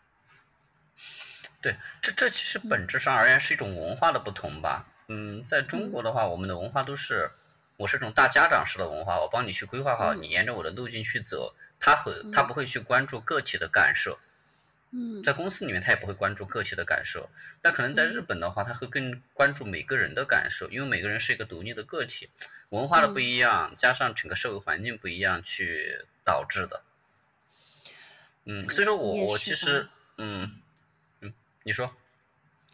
[1.60, 4.86] 对，这这其实本质上而言是一种文化的不同吧。
[5.08, 7.32] 嗯，在中国的话，我们的文化都是，
[7.76, 11.54] 我是这种大家长式的文化，我帮你去规划好，你沿着我的路径去走。
[11.80, 14.18] 他和他不会去关注个体的感受。
[14.90, 17.28] 嗯，在公司里面他也不会关注个体的感受。
[17.62, 22.30] 那可能在日本的话，他会更关注每个人的感受，因为每个人是一个独立的个体，
[22.68, 26.82] 文化的不一样，加上整个社会环境不一样，去导致的。
[28.50, 29.86] 嗯，所以说我我其实
[30.16, 30.50] 嗯
[31.20, 31.34] 嗯，
[31.64, 31.90] 你说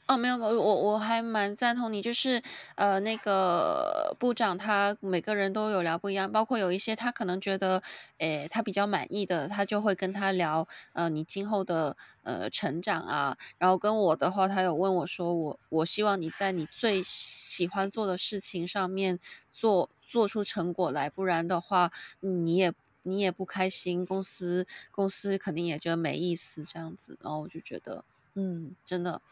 [0.06, 2.40] 哦，没有没有，我我还蛮赞同你，就是
[2.76, 7.82] 呃那个部长他每个人都有聊不一样，包括有一些他可能觉得
[8.18, 19.18] 诶他比较满意的，他就会跟他聊呃你今后的呃成长啊，然后跟我的话，他有问我说我我希望你在你最喜欢做的事情上面
[19.52, 22.72] 做做出成果来，不然的话你也。
[23.04, 29.22] 你也不开心，公司公司肯定也觉得没意思这样子，然后我就觉得，嗯，真的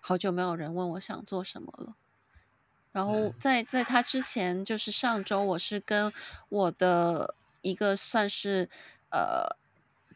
[0.00, 1.94] 好久没有人问我想做什么了。
[2.90, 6.12] 然后在在他之前，就是上周，我是跟
[6.48, 8.68] 我的一个算是
[9.10, 9.56] 呃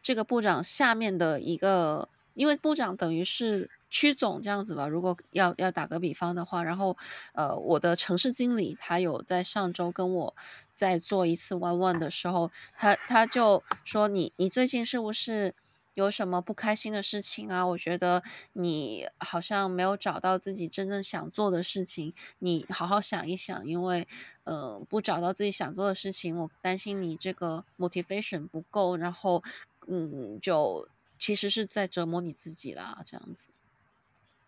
[0.01, 3.69] 这个部长下面的一个，因为部长等于是。
[3.93, 6.97] 区总这样子吧，如果要要打个比方的话，然后
[7.33, 10.35] 呃，我的城市经理他有在上周跟我
[10.73, 15.53] 在做一次 one one 的时候，他他就说，你你最近是不是
[15.93, 17.63] 有什么不开心的事情啊？
[17.67, 18.23] 我觉得
[18.53, 24.07] 你好像没有找到自己真正想做的事情，你好好想一想，因为
[24.45, 29.43] 呃，不找到自己想做的事情，我担心你这个 motivation 不够，然后
[29.87, 30.89] 嗯，就
[31.19, 33.49] 其实是在折磨你自己啦，这样子。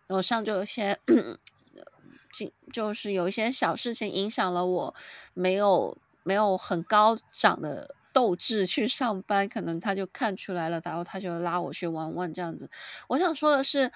[0.07, 0.99] 我上就有一些，
[2.33, 4.95] 就就是有一些小事情影响了我，
[5.33, 7.95] 没有没有很高涨的。
[8.15, 12.69] 斗志去上班，可能他就看出来了，然后他就拉我去玩玩这样子。
[13.09, 13.91] 我想说的是，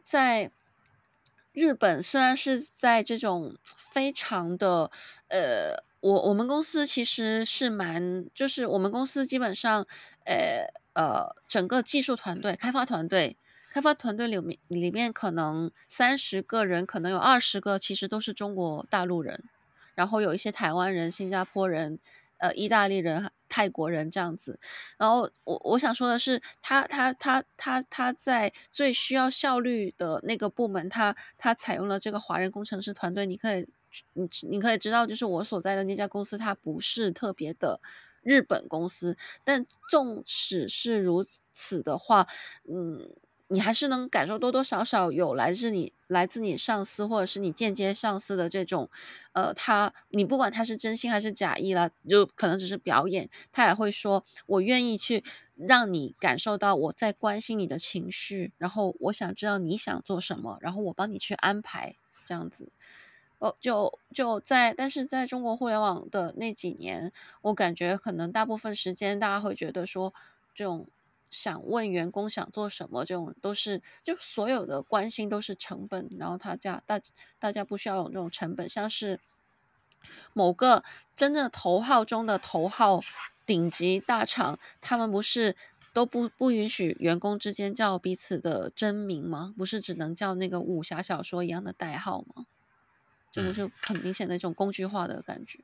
[0.00, 0.52] 在
[1.52, 4.92] 日本，虽然是在这种非常的
[5.26, 9.84] 呃，我我们公司其实是蛮，就是我们公司基本上，
[10.24, 13.36] 呃呃，整个技术团队、开发团队、
[13.70, 19.44] 开发团队里面里面可能三十个人，可能有二十个其实都是中国大陆人，
[19.94, 21.98] 然后有一些台湾人、新加坡人。
[22.40, 24.60] 呃，意大利人、泰国人这样子，
[24.96, 33.26] 然后我我想说的是，他他他他他在最需要效率的那个部门，他他采用了这个华人工程师团队。
[33.26, 33.66] 你可以，
[34.12, 37.80] 你你可以知道，就是我所在的那家公司，它不是特别的
[38.22, 42.28] 日本公司，但纵使是如此的话，
[42.70, 43.16] 嗯。
[43.48, 48.90] 你还是能感受多多少少有来自你来自你上司或者是你间接上司的这种，
[49.32, 55.24] 呃，他你不管他是真心还是假意啦，就可能只是表演，他也会说，我愿意去
[55.56, 61.96] 让你感受到我在关心你的情绪，然后我想知道你想做什么，然后我帮你去安排
[62.26, 62.70] 这样子。
[63.38, 70.12] 哦，就就在，但是在中国互联网的那几年，我感觉可能大部分时间大家会觉得说
[70.54, 70.88] 这种。
[71.30, 77.00] 想问员工想做什么，这种都是就所有的关心都是成本，然后他家大
[77.38, 79.20] 大家不需要有这种成本，像是
[80.32, 80.84] 某个
[81.16, 83.02] 真的头号中的头号
[83.44, 85.56] 顶级大厂，他们不是
[85.92, 89.54] 都不不允许员工之间叫彼此的真名吗？
[89.56, 92.46] 不是只能叫那个武侠小说一样的代号吗？
[93.30, 95.60] 这不是很明显的一种工具化的感觉。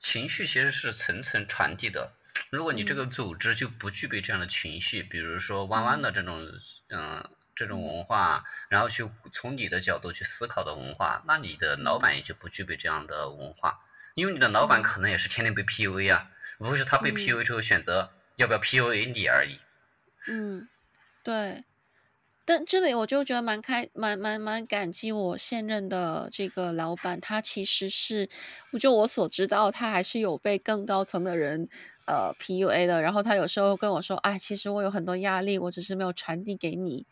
[0.00, 2.12] 情绪其实是层层传递的。
[2.50, 6.46] 如果你这个组织就不具备这样的情绪，比如说弯弯的这种，
[6.88, 13.80] 嗯，这种文化，然后去从你的角度去思考的文化，那你的老板也就不具备这样的文化，
[14.14, 19.58] 因为你的老板可能也是天天被 PUA 啊，无非是他被 PUA 之后选择要不要 PUA 你而已。
[20.28, 20.68] 嗯，
[21.22, 21.64] 对。
[22.44, 28.26] 但这里我就觉得蛮开，蛮蛮蛮感激我现任的这个老板，他其实是，
[28.80, 31.68] 就我所知道，他还是有被更高层的人。
[32.08, 37.06] 呃，PUA 的，然后他有时候跟我说，哎，其实我有很多压力，我只是没有传递给你。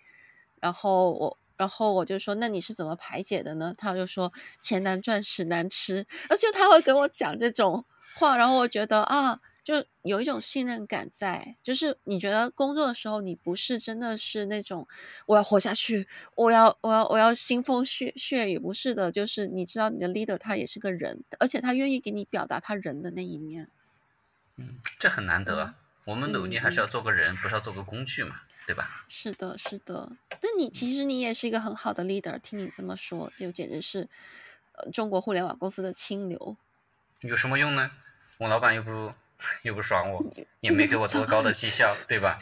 [0.58, 3.74] 然后我，然后我就说，那你是怎么排解的呢？
[3.76, 6.06] 他就说，钱难赚，屎难吃。
[6.30, 7.84] 而且他会跟我讲这种
[8.14, 11.58] 话，然后我觉得啊，就有一种信任感在。
[11.62, 14.88] 就是你觉得工作的时候，你不是真的是那种
[15.26, 23.68] 我要活下去，我要我要我要腥风血血雨，不是的，就是你知道你的 leader 他也是个人，而且他愿意给你表达他人的那一面。
[24.58, 25.74] 嗯，这很难得。
[26.04, 29.04] 我们努力还是要做个人，嗯、不是要做个工具嘛，对吧？
[29.08, 30.12] 是的，是的。
[30.40, 34.08] 那你其实你也是一个很好的 leader，听你这么说，就简直是
[34.72, 36.56] 呃中国互联网公司的清流。
[37.22, 37.90] 有什么用呢？
[38.38, 39.12] 我老板又不
[39.62, 40.24] 又不爽我，
[40.60, 42.38] 也没给我多高的绩效， 对吧？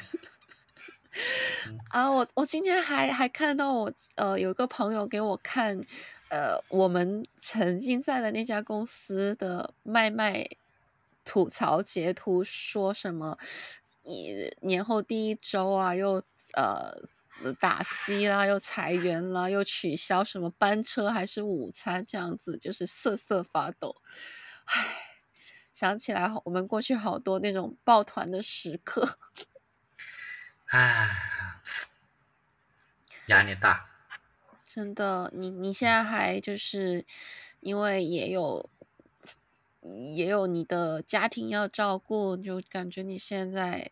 [1.88, 5.80] 啊，我我今天还还看到我呃有一个朋友给我看
[6.28, 10.46] 呃我们曾经在的那家公司的麦麦。
[11.24, 13.38] 吐槽截图说什么？
[14.02, 16.22] 一年后第一周啊，又
[16.52, 16.92] 呃
[17.58, 23.96] 打 C 啦，又裁员啦，又取消什么班车还是午餐这样子，就是瑟瑟发抖。
[24.66, 24.96] 唉，
[25.72, 29.18] 想起来我们过去好多那种抱团的时刻。
[30.68, 31.08] 唉，
[33.28, 33.88] 压力大。
[34.66, 37.06] 真的，你你现在还就是
[37.60, 38.68] 因为也有。
[40.14, 43.90] 也有你的家庭要照顾，就感觉你现在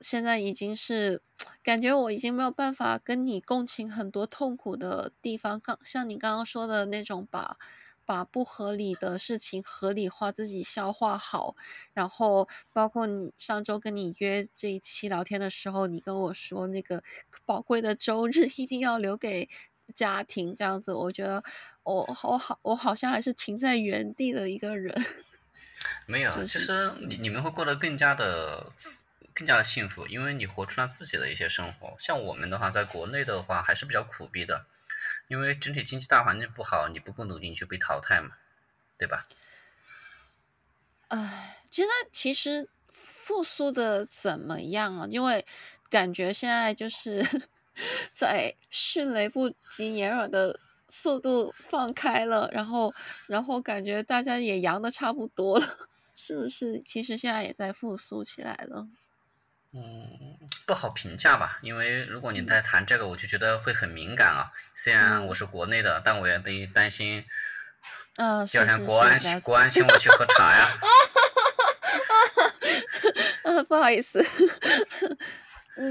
[0.00, 1.22] 现在已经是
[1.62, 5.60] 感觉我已经没有办法跟你共情很多痛苦的地方。
[5.60, 7.58] 刚像你刚刚说的那种把，
[8.06, 11.54] 把不合理的事情合理化，自己消化好。
[11.92, 17.02] 然后包括你上周跟你约这一期聊天的时候，你跟我说那个
[17.44, 19.48] 宝贵的周日一定要留给
[19.94, 21.42] 家庭，这样子，我觉得。
[21.84, 24.94] 我我好我好像还是停在原地的一个人，
[26.04, 28.70] 没有，其实你你们会过得更加的
[29.32, 31.96] 更加的幸福，因为你活出了自己的一些生活。
[31.98, 34.66] 像我们的话，在国内的话还是比较苦逼的，
[35.28, 38.32] 因为整体经济大环境不好，你不够努力你就被淘汰嘛，
[38.98, 39.26] 对吧？
[41.08, 45.06] 哎，现在其实复苏的怎么样啊？
[45.08, 45.46] 因为
[45.88, 47.24] 感觉现在就是
[48.12, 50.58] 在迅雷不及掩耳的
[50.88, 52.94] 速度放开了，然后
[53.26, 55.66] 然后感觉大家也阳的差不多了，
[56.16, 56.82] 是不是？
[56.84, 58.86] 其实现在也在复苏起来了。
[59.72, 64.50] 嗯，不好评价吧，因为如果你在谈这个，我就觉得会很敏感啊。
[64.74, 67.24] 虽然我是国内的，嗯、但我也得担心。
[68.16, 70.68] 嗯，第二天国安国安请我去喝茶呀。
[73.44, 74.24] 啊， 不好意思。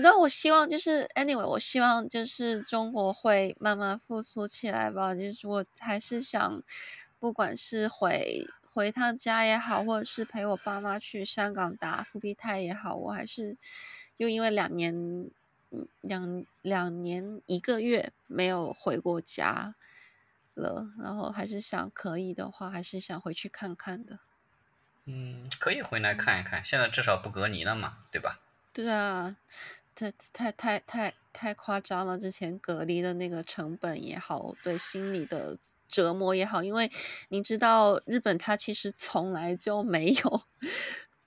[0.01, 5.15] 那我希望就是 anyway，我希望就是中国会慢慢复苏起来吧。
[5.15, 6.61] 就是我还是想，
[7.19, 8.47] 不管是回。
[8.77, 13.57] 回趟家也好，或者是陪我爸妈去香港打复必泰也好，我还是
[14.19, 15.31] 就因为两年，
[16.01, 19.73] 两两年一个月没有回过家
[20.53, 24.19] 了，然后还是想可以的话，还是想回去看看的。
[25.05, 28.39] 嗯，可以回来看一看，现在至少不隔离了嘛，对吧？
[28.71, 29.35] 对啊，
[29.97, 35.57] 太太太太太夸张了，之前隔离的那个成本也好，对心理的。
[35.89, 36.91] 折磨也好，因为
[37.29, 40.41] 你知道日本它其实从来就没有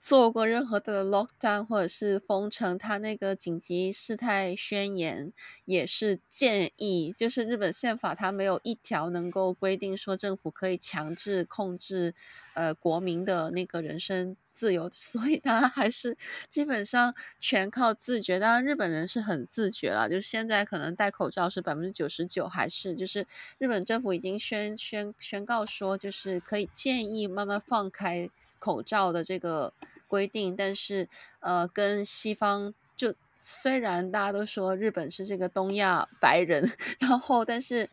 [0.01, 5.32] 做过任何的 lockdown 或者是封城，他那个紧急事态宣言
[5.64, 12.14] 也是建议，就是日本宪法它没有一条能够规定说政府可以强制控制
[12.55, 14.36] 呃国民的那个人身。
[14.53, 16.14] 自由， 所以他还是
[16.51, 18.38] 基本上全靠自觉。
[18.38, 23.26] 当然，日本人是很自觉了，就是现在可能戴口罩是百分之九十九，还是就是
[23.59, 28.28] 日本政府已经宣宣宣告说，就是可以建议慢慢放开
[28.61, 29.72] 口罩的这个
[30.06, 30.54] 规定。
[30.54, 31.08] 但是，
[31.40, 37.90] 呃，跟西方就虽然大家都说日本是这个东亚白人， 然后但是。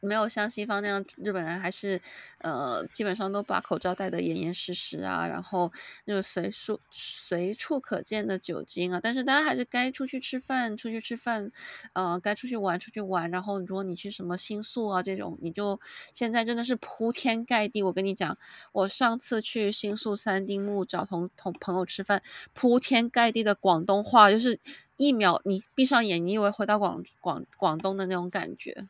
[0.00, 2.00] 没有像西方那样，日本人还是
[2.38, 5.70] 呃基本上都把口罩戴得严严实实啊，然后
[6.06, 11.50] 就随处随处可见的酒精啊，但是大家还是该出去吃饭出去吃饭，
[11.92, 15.80] 呃该出去玩出去玩，然后如果你去什么新宿啊这种，你就
[16.12, 17.82] 现在真的是铺天盖地。
[17.82, 18.36] 我跟你讲，
[18.72, 22.22] 我上次去新宿三丁目找同同朋友吃饭，
[22.52, 24.58] 铺天盖地的广东话，就是
[24.96, 28.88] 一秒你闭上眼，你以为回到广广广东的那种感觉。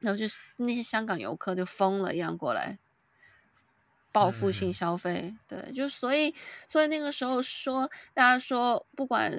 [0.00, 2.78] 然后就是那些香港游客就疯了一样过来，
[4.12, 6.34] 报复性消费，嗯、对，就所以
[6.66, 9.32] 所以那个时候说，大家说不管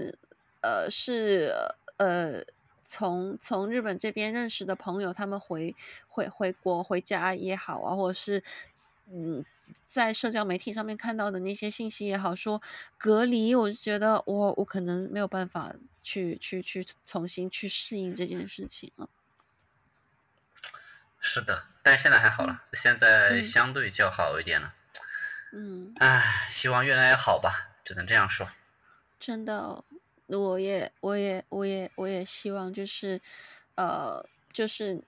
[0.61, 1.53] 呃是
[1.97, 2.43] 呃
[2.83, 5.75] 从从日本这边认识的朋友，他们回
[6.07, 8.43] 回回国回家也好啊，或者是
[9.11, 9.45] 嗯
[9.85, 12.61] 在社交媒体上面看到的那些信息也好，说
[12.97, 19.07] 隔离，我就觉得我我可能没有办法去去去重新去适应这件事情了。
[21.21, 24.73] 是的，但现在还好了，现在相对较好一点了。
[25.51, 28.49] 嗯，唉，希望越来越好吧，只能这样说。
[29.19, 29.83] 真的，
[30.27, 33.19] 我也，我也，我也，我也希望就是，
[33.75, 35.01] 呃，就是，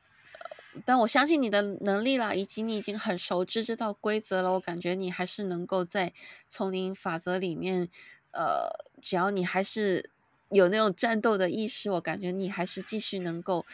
[0.86, 6.12] 但我相信你的能力啦，以及你已经很熟知这套规则了，我感觉你还是能够在
[6.50, 7.88] 丛林法则里面，
[8.32, 8.70] 呃，
[9.02, 10.10] 只要你还是
[10.50, 13.66] 有那种战斗的意识，我感觉你还是继续能够。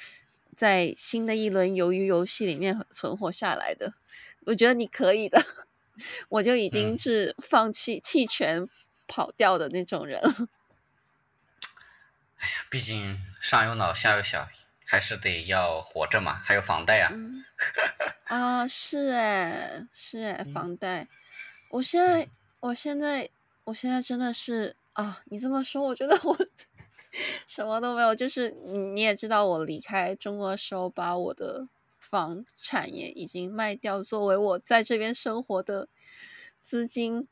[0.57, 3.93] 在新的一轮鱿鱼游戏里面存活下来的，
[4.47, 5.39] 我觉得你可以的。
[6.29, 8.67] 我就已经是放弃弃权
[9.07, 10.29] 跑掉的那种人了。
[12.37, 14.47] 哎呀，毕竟上有老下有小，
[14.85, 17.09] 还是得要活着嘛，还有房贷啊。
[17.13, 17.43] 嗯、
[18.25, 21.07] 啊，是哎，是哎，房贷。
[21.69, 22.29] 我现在，嗯、
[22.59, 23.29] 我现在，
[23.63, 26.37] 我现在真的是啊，你这么说，我觉得我。
[27.47, 35.87] 什么都没有，就是你也知道，我离开中国的时候，把我的房产也已经卖掉，作为我在这边生活的
[36.61, 37.27] 资金。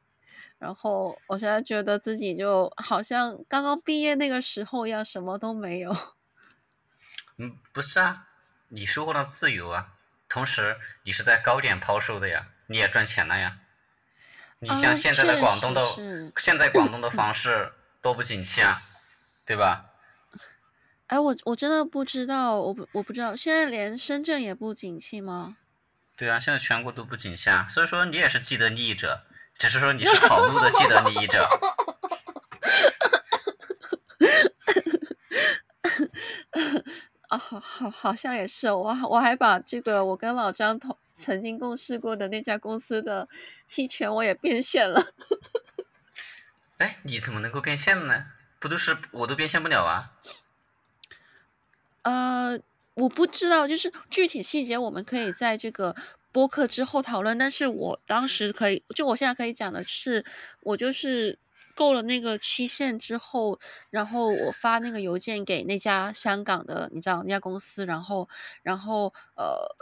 [0.57, 5.95] 然后我现在觉得自己就好像刚刚毕业那个时候一样，什么都没有。
[7.37, 8.27] 嗯，不是啊，
[8.69, 9.93] 你收获了自由啊，
[10.29, 13.57] 同时你是在高点抛售的呀，你也赚钱了呀。
[14.59, 18.81] 你像现在的广东的，啊、现在广东的房市多不景气啊。
[19.45, 19.91] 对吧？
[21.07, 25.57] 哎，我我真的不知道，我不我不知道，现在连深圳也不景气吗？
[26.17, 29.21] 对啊，现在全国都不景气啊，所以说你也是既得利益者，
[29.57, 31.47] 只是说你是跑路的既得利益者。
[37.27, 43.29] 啊， 好好好像也是，我我还把这个我跟老张同曾经共事过的那家公司的
[43.67, 45.05] 期权我也变现了。
[46.77, 48.25] 哎，你怎么能够变现呢？
[48.59, 50.11] 不都是我都变现不了啊？
[52.03, 52.59] 呃，
[52.93, 55.95] 我不知道，就是具体细节我们可以在这个
[56.31, 60.23] 播客之后讨论，但是我当时可以，就我现在可以讲的是，
[60.61, 61.37] 我就是
[61.73, 68.29] 够了那个期限之后，然后我发那个邮件给那家香港的，你知道那家公司，然后，
[68.61, 69.75] 然后呃，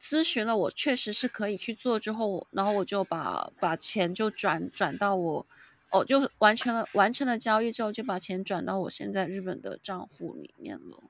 [0.00, 5.46] 咨询了我确实是可以去做之后，然后我就把把钱就转转到我，
[5.90, 11.02] 哦，就完成了完成了交易之后，就把钱转到我现在日本的账户里面了。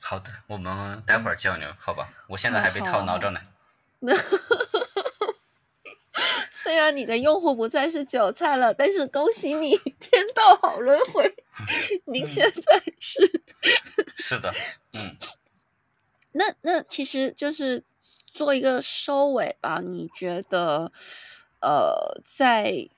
[0.00, 2.12] 好的，我们待会儿交流，好吧？
[2.28, 3.40] 我现在还被套牢着呢。
[6.50, 11.34] 虽然你的用户不再是韭菜了，但是恭喜你，天道好轮回，
[12.06, 13.42] 您现在是
[14.16, 14.54] 是的，
[14.92, 15.16] 嗯。
[16.32, 17.84] 那那其实就是
[18.26, 19.80] 做一个收尾吧。
[19.82, 20.90] 你觉得，
[21.60, 22.88] 呃，在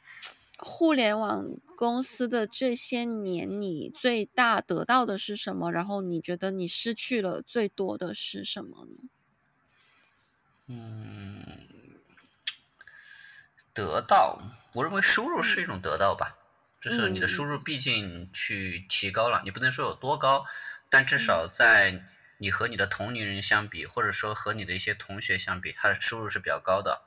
[0.58, 1.46] 互联网
[1.76, 5.70] 公司的这些年，你最大得到的是什么？
[5.70, 9.08] 然后你觉得你失去了最多的是什么呢？
[10.68, 11.46] 嗯，
[13.72, 14.38] 得到，
[14.74, 16.36] 我认为收入是一种得到吧，
[16.80, 20.44] 就是你的收入毕竟去提高了，你不能说有多高，
[20.88, 22.02] 但至少在
[22.38, 27.02] 你和你的同龄人相比，或者说和你的一些同学相比，他的收入是比较高的。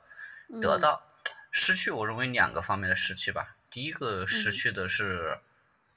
[0.60, 1.02] 得到，
[1.50, 3.56] 失去，我认为两个方面的失去吧。
[3.70, 5.38] 第一个失去的是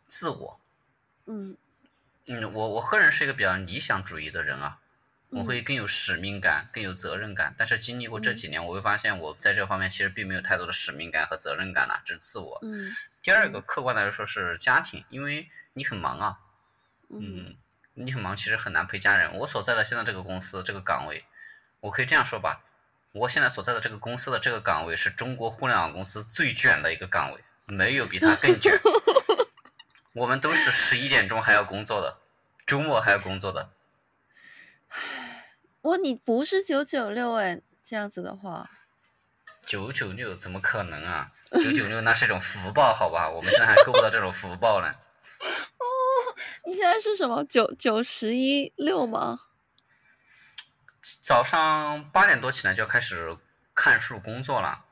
[0.07, 0.59] 自我。
[1.25, 1.57] 嗯
[2.27, 4.79] 嗯，我我个人是一个比较理想主义的人啊。
[5.29, 7.55] 我会更有使命感，更有责任感。
[7.57, 12.59] 但是经历过这几年，我会发现我在这方面其实并没有太多的使命感和责任感了，这是自我。
[12.61, 12.91] 嗯。
[13.23, 16.39] 第二个，客观来说是家庭，因为你很忙啊。
[17.09, 17.55] 嗯。
[17.95, 19.35] 你很忙，其实很难陪家人。
[19.35, 21.25] 我所在的现在这个公司这个岗位，
[21.79, 22.63] 我可以这样说吧，
[23.13, 28.73] 我现在所在的这个公司的这个岗位是中国互联网公司最卷的一个岗位，没有比它更卷。
[30.13, 32.17] 我们都是十一点钟还要工作的，
[32.65, 33.69] 周末还要工作的。
[35.81, 38.67] 我你不是九九六哎，这样子的话，
[39.63, 41.31] 九九六怎么可能啊？
[41.51, 43.29] 九九六那是一种福报，好吧？
[43.29, 44.87] 我们现在还够不到这种福报呢。
[45.77, 45.85] 哦，
[46.65, 49.39] 你现在是什么九九十一六吗？
[51.21, 53.37] 早上八点多起来就要开始
[53.75, 54.85] 看书工作了，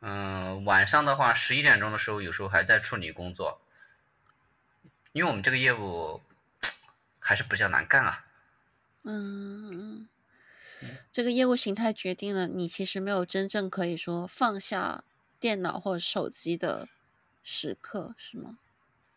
[0.00, 3.60] 嗯，晚上的话十一点钟的时候，有时候还在处理工作，
[5.12, 6.20] 因为我们这个业务
[7.20, 8.24] 还是比较难干啊。
[9.04, 10.08] 嗯。
[11.10, 15.02] 这个业务形态决定了你其实没有真正可以说放下
[15.40, 16.88] 电脑或者手机的
[17.42, 18.58] 时刻，是吗？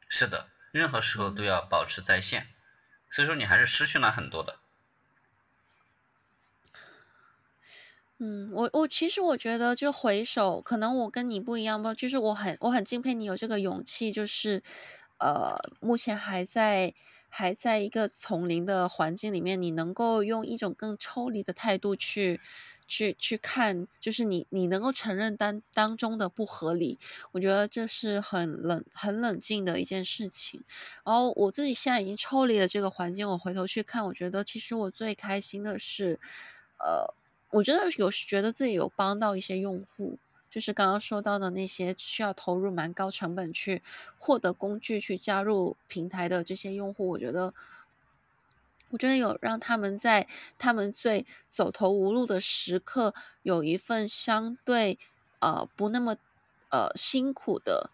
[0.08, 2.48] 是的，任何时候都要保持在线，
[3.10, 4.60] 所以说你还是失去了很多的。
[8.20, 14.62] 嗯，我我其实我觉得就回首，可能我跟你不一样吧，就是我很我很敬佩你有这个勇气，就是
[15.20, 16.94] 呃，目前还在。
[17.30, 22.40] 还在一个丛林的环境里面，你能够用一种更抽离的态度去，
[22.88, 26.98] 去去看，就是你你能够承认当当中的不合理，
[27.34, 30.64] 我觉得这是很冷很冷静的一件事情。
[31.04, 36.18] 然后我自己现在已经抽离了这个环境，我回头去看，我觉得其实我最开心的是，
[36.80, 37.14] 呃，
[37.52, 40.18] 我真的有觉得自己有帮到一些用户。
[40.50, 43.84] 就是刚刚说到的那些需要投入蛮高成本去
[44.18, 47.54] 获得工具去加入平台的这些用户，我觉得，
[48.90, 50.26] 我真的有让他们在
[50.58, 54.98] 他们最走投无路的时刻，有一份相对
[55.40, 56.16] 呃不那么
[56.70, 57.92] 呃辛苦的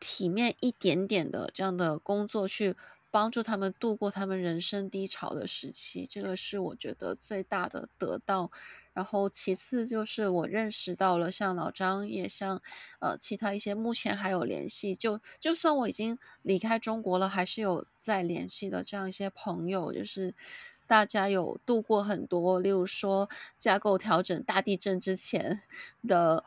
[0.00, 2.74] 体面一点点的这样的工作，去
[3.10, 8.50] 帮助他们度过他们人生低潮的时期，这个是我觉得最大的得到。
[9.00, 12.60] 然后其次就是我认识到了像老张，也像
[12.98, 20.34] 呃其他一些目前还有联系，就就算我已经离开中国了，还是有在联系的这样一些朋友，就是
[20.86, 25.62] 大家有度过很多，例如说架构调整大地震之前
[26.06, 26.44] 的，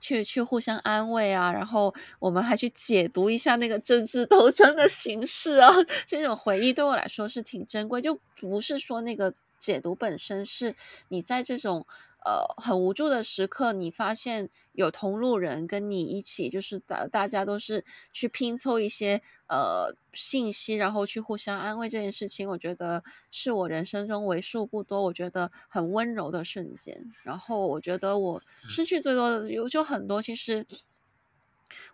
[0.00, 5.70] 去去互相安慰啊，然后我们还去解读一下那个政治斗争的形式啊，
[6.04, 9.32] 这种回忆对我来说是挺珍贵，就不是说那个。
[9.58, 10.74] 解读本身是
[11.08, 11.86] 你在这种
[12.24, 27.14] 呃很无助的时刻，你发现有同路人跟你一起，就是大大家都是去拼凑一些呃信息，然后去互相安慰这件事情，我觉得是我人生中为数不多我觉得很温柔的瞬间。
[27.22, 30.66] 然后我觉得我失去最多的有就很多，其实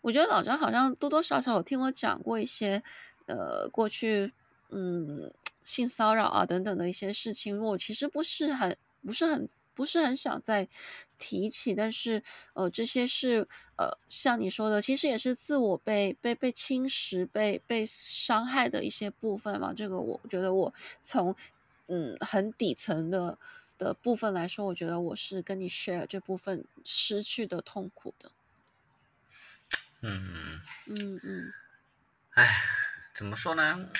[0.00, 2.82] 我觉得老张好像多多少少有听我讲过一些
[3.26, 4.32] 呃过去
[4.70, 5.32] 嗯。
[5.64, 10.68] 性骚扰啊等等的一些事情，我其实不是很不是很不是很想再
[11.18, 19.74] 提起，但是呃这些是呃像你说的，其实也是自我被被被侵蚀、被被伤害的一些部分嘛。
[19.76, 21.34] 这个我觉得我从
[21.88, 23.36] 嗯很底层的。
[23.76, 28.30] 的部分来说，我觉得我是跟你 share 这部分失去的痛苦的。
[30.00, 31.52] 嗯嗯嗯嗯，
[32.34, 32.54] 哎，
[33.12, 33.90] 怎么说呢？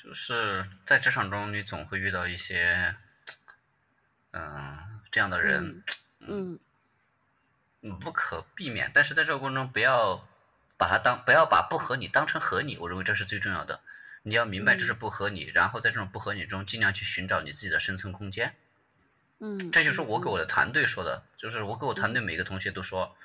[0.00, 2.94] 就是在职场中，你总会遇到一些，
[4.30, 5.82] 嗯、呃，这样的人，
[6.20, 6.60] 嗯，
[7.80, 8.92] 嗯，不可避免。
[8.94, 10.24] 但是在这个过程中，不要
[10.76, 13.80] 把它当，不要把不合理当成合理，我认为这是最重要的。
[14.22, 18.54] 你要明白这是不合理，嗯、然后在这种不合理中，尽量去寻找你自己的生存空间。
[19.40, 23.16] 嗯，这就是我给我的团队说的，就是我给我团队每个同学都说，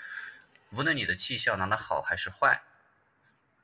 [0.72, 2.64] 无论你的绩效拿得好还是坏。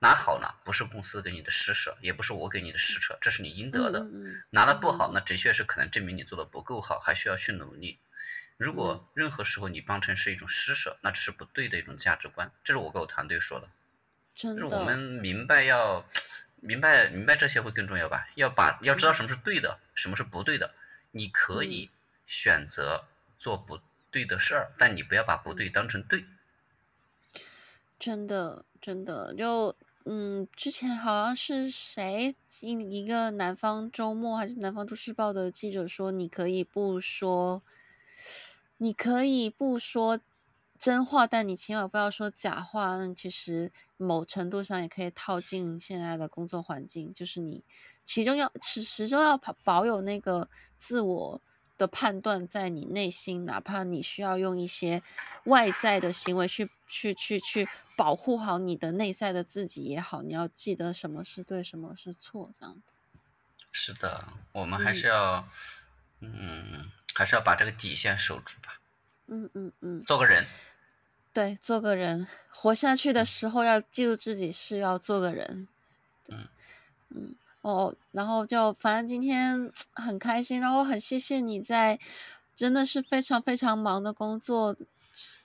[0.01, 4.07] 拿好呢，不是公司给你的施舍，也不是我给你的施舍，这是你应得的。
[4.49, 7.99] 拿的不好，那的确是可能证明你做的不够好，还需要去努力。
[8.55, 12.51] 如果任何时候你当成是一种施舍，那这是不对的一种价值观。
[12.63, 13.69] 这是我跟我团队说的。
[14.35, 14.61] 真的。
[14.61, 16.05] 就是我们明白要
[16.61, 18.27] 明白明白这些会更重要吧？
[18.35, 20.73] 要把要知道什么是对的，什么是不对的。
[21.11, 21.89] 你可以
[22.25, 23.05] 选择
[23.37, 23.81] 做不
[24.11, 26.25] 对的事儿，但你不要把不对当成对。
[27.99, 29.75] 真的，真的就。
[30.05, 37.61] 嗯，之前好像是谁一一个南方周末还是南方都市报的记者说，你可以不说，
[38.77, 40.19] 你可以不说
[40.79, 42.97] 真话，但你千万不要说假话。
[42.97, 47.63] 那其实某程度上也可以套进现在的工作环境，就是你
[48.05, 51.41] 其中要始始终要保保有那个自我
[51.77, 55.03] 的判断在你内心，哪怕你需要用一些
[55.43, 57.67] 外在的行为去去去去
[57.99, 62.99] 保护好你的内在的自己也好，你要记得什么是对，什么是错，这样子。
[63.73, 65.45] 是的，我们还是要，
[66.21, 68.79] 嗯，嗯，还是要把这个底线守住吧。
[69.27, 70.45] 嗯嗯嗯，做个人。
[71.33, 75.67] 对，做个人，活下去的时候要记住自己是要做个人。
[76.29, 76.47] 嗯
[77.09, 77.35] 嗯。
[77.59, 81.99] 哦，然后就反正今天很开心，然后很谢谢你在
[82.55, 84.77] 真的是非常非常忙的工作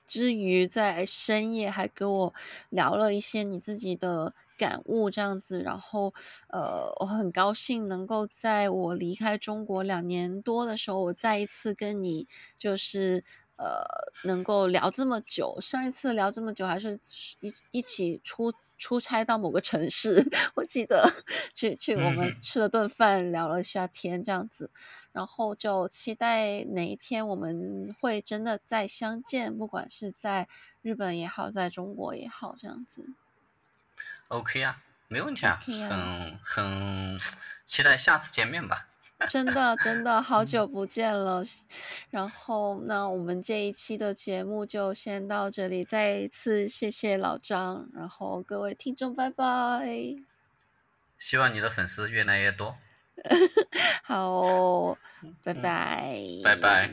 [0.06, 2.34] 之余，在深夜还跟我
[2.70, 6.12] 聊了一些你自己的感悟这样子，然后
[6.48, 13.24] 呃，我很高兴能够在我离开中国两年多的时候，我再一次跟你就是。
[13.56, 13.84] 呃，
[14.24, 16.98] 能够聊这么久，上一次聊这么久还是
[17.40, 20.26] 一一起出出差到某个城市，
[20.56, 21.08] 我记得
[21.54, 24.70] 去去我们吃了顿饭，聊了一下天这样子，
[25.12, 30.48] 然后就期待哪一天我们会真的再相见，不管是在
[30.82, 33.10] 日本也好，在中国也好，这样子。
[34.28, 37.20] OK 啊，没问题啊，okay 啊，很很
[37.66, 38.88] 期待下次见面吧。
[39.28, 41.42] 真的，真的好久不见了。
[42.10, 45.84] 然后，那我们这一期的节目就先到这里。
[45.84, 49.86] 再一次谢谢老张，然后各位听众，拜拜。
[51.18, 52.76] 希望你的粉丝越来越多。
[54.02, 54.96] 好，
[55.42, 56.18] 拜拜。
[56.42, 56.90] 拜拜。